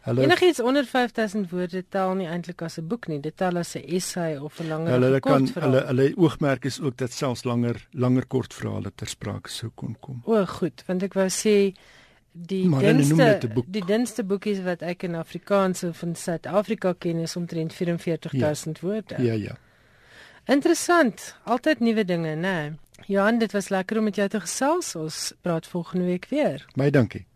[0.00, 3.76] Hulle Enigiets onder 5000 woorde tel nie eintlik as 'n boek nie, dit tel as
[3.76, 7.44] 'n essay of 'n langer hulle, hulle kan hulle hulle oogmerk is ook dat selfs
[7.44, 10.22] langer langer kortverhale ter sprake sou kon kom.
[10.24, 11.74] O, goed, want ek wou sê
[12.32, 17.74] die dinste die dinste boekies wat ek in Afrikaans of in Suid-Afrika ken is omtrent
[17.74, 18.86] 44000 ja.
[18.86, 19.22] woorde.
[19.22, 19.56] Ja, ja.
[20.46, 22.74] Interessant, altyd nuwe dinge, né?
[23.06, 24.94] Johan, dit was lekker om met jou te gesels.
[24.94, 26.66] Ons praat volgende week weer.
[26.74, 27.26] Baie dankie.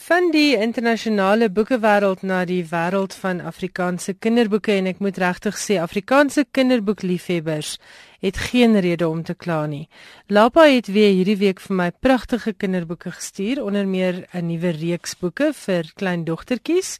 [0.00, 5.76] Van die internasionale boekewêreld na die wêreld van Afrikaanse kinderboeke en ek moet regtig sê
[5.76, 7.74] Afrikaanse kinderboekliefhebbers
[8.20, 9.88] het geen rede om te kla nie.
[10.26, 15.16] Lapa het weer hierdie week vir my pragtige kinderboeke gestuur, onder meer 'n nuwe reeks
[15.18, 16.98] boeke vir klein dogtertjies.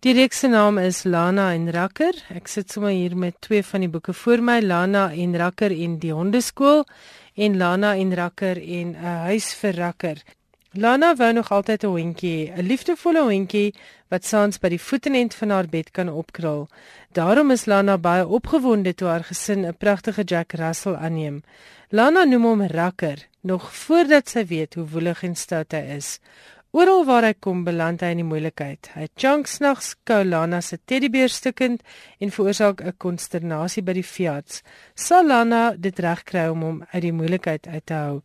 [0.00, 2.14] Die reeks se naam is Lana en Rakker.
[2.30, 5.98] Ek sit sommer hier met twee van die boeke voor my, Lana en Rakker en
[5.98, 6.84] die hondeskool
[7.34, 10.22] en Lana en Rakker en 'n huis vir Rakker.
[10.72, 13.74] Lana wou nog altyd 'n hondjie, 'n liefdevolle hondjie
[14.08, 16.68] wat saans by die voetenend van haar bed kan opkrul.
[17.12, 21.42] Daarom is Lana baie opgewonde toe haar gesin 'n pragtige Jack Russell aanneem.
[21.88, 26.20] Lana noem hom Rakker, nog voordat sy weet hoe woelig en stout hy is.
[26.70, 28.90] Oral waar hy kom, beland hy in die moeilikheid.
[28.94, 31.82] Hy chunks nags kou Lana se teddybeer stukkend
[32.20, 34.62] en veroorsaak 'n konsternasie by die veearts.
[34.94, 38.22] Sal Lana dit regkry om hom uit die moeilikheid uit te hou?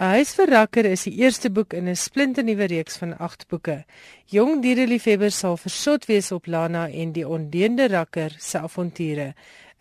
[0.00, 3.84] 'n Huis vir rakker is die eerste boek in 'n splinternuwe reeks van 8 boeke.
[4.26, 9.34] Jong diereliefhebbers sal versot wees op Lana en die ondeende rakker se avonture.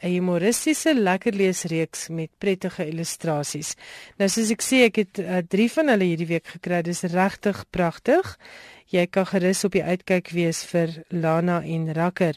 [0.04, 3.76] 'n Humoristiese lekker leesreeks met prettige illustrasies.
[4.18, 5.14] Nou soos ek sê, ek het
[5.50, 6.82] 3 uh, van hulle hierdie week gekry.
[6.82, 8.38] Dis regtig pragtig.
[8.92, 12.36] Jy kan gerus op die uitkyk wees vir Lana en Rakker.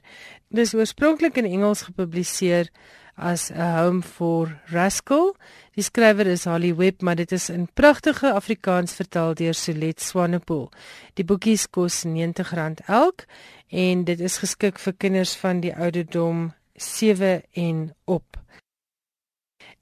[0.49, 2.70] Dis oorspronklik in Engels gepubliseer
[3.17, 5.35] as a home for rascal.
[5.75, 10.71] Die skrywer is Holly Webb, maar dit is in pragtige Afrikaans vertaal deur Solet Swanepoel.
[11.15, 13.27] Die boekies kos R90 elk
[13.71, 18.35] en dit is geskik vir kinders van die ouderdom 7 en op.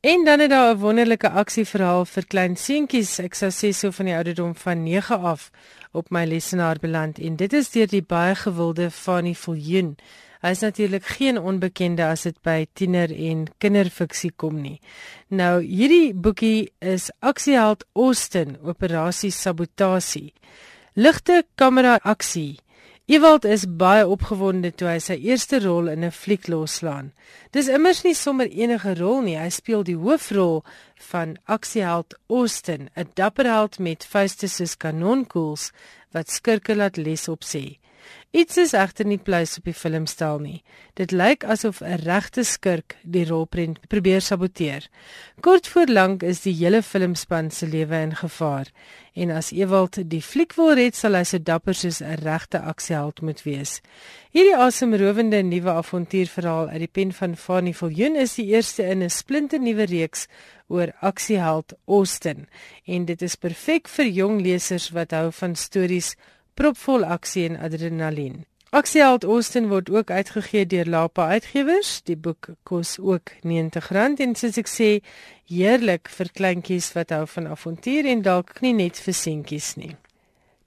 [0.02, 4.06] En dan het daar 'n wonderlike aksieverhaal vir klein seentjies, ek sou sê so van
[4.06, 5.50] die ouderdom van 9 af
[5.92, 9.96] op my lesenaar beland en dit is deur die baie gewilde Fanny Viljoen.
[10.42, 14.80] Hy is natuurlik geen onbekende as dit by tiener en kinderfiksie kom nie.
[15.30, 20.32] Nou hierdie boekie is Aksieheld Austin Operasie Sabotasie.
[20.98, 22.58] Ligte kamera aksie.
[23.06, 27.12] Ewald is baie opgewonde toe hy sy eerste rol in 'n fliek loslaan.
[27.52, 30.64] Dis immers nie sommer enige rol nie, hy speel die hoofrol
[31.10, 35.70] van Aksieheld Austin, 'n dapper held met vuiste soos kanonkoels
[36.12, 37.78] wat skurke laat les op sê.
[38.32, 40.62] Iets is egter nie pleis op die filmstel nie.
[40.96, 44.88] Dit lyk asof 'n regte skurk die rolprent probeer saboteer.
[45.40, 48.72] Kort voor lank is die hele filmspan se lewe in gevaar
[49.14, 53.20] en as Ewald die fliek wil red, sal hy so dapper soos 'n regte aksieheld
[53.20, 53.80] moet wees.
[54.30, 59.10] Hierdie asemrowende nuwe avontuurverhaal uit die pen van Fanny Viljoen is die eerste in 'n
[59.10, 60.26] splinternuwe reeks
[60.68, 62.48] oor aksieheld Austin
[62.86, 66.16] en dit is perfek vir jong lesers wat hou van stories
[66.54, 68.44] propvol aksie en adrenalien.
[68.72, 72.00] Aksieheld Austin word ook uitgegee deur Lapa Uitgewers.
[72.08, 75.04] Die boek kos ook R90 en soos ek sê,
[75.44, 79.92] heerlik vir kleintjies wat hou van avontuur en dalk nie net vir seentjies nie.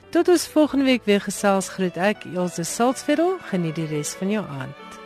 [0.10, 4.46] Tot ons volgende week weer gesels groet ek Elsje Salzveld geniet die res van jou
[4.48, 4.99] aand.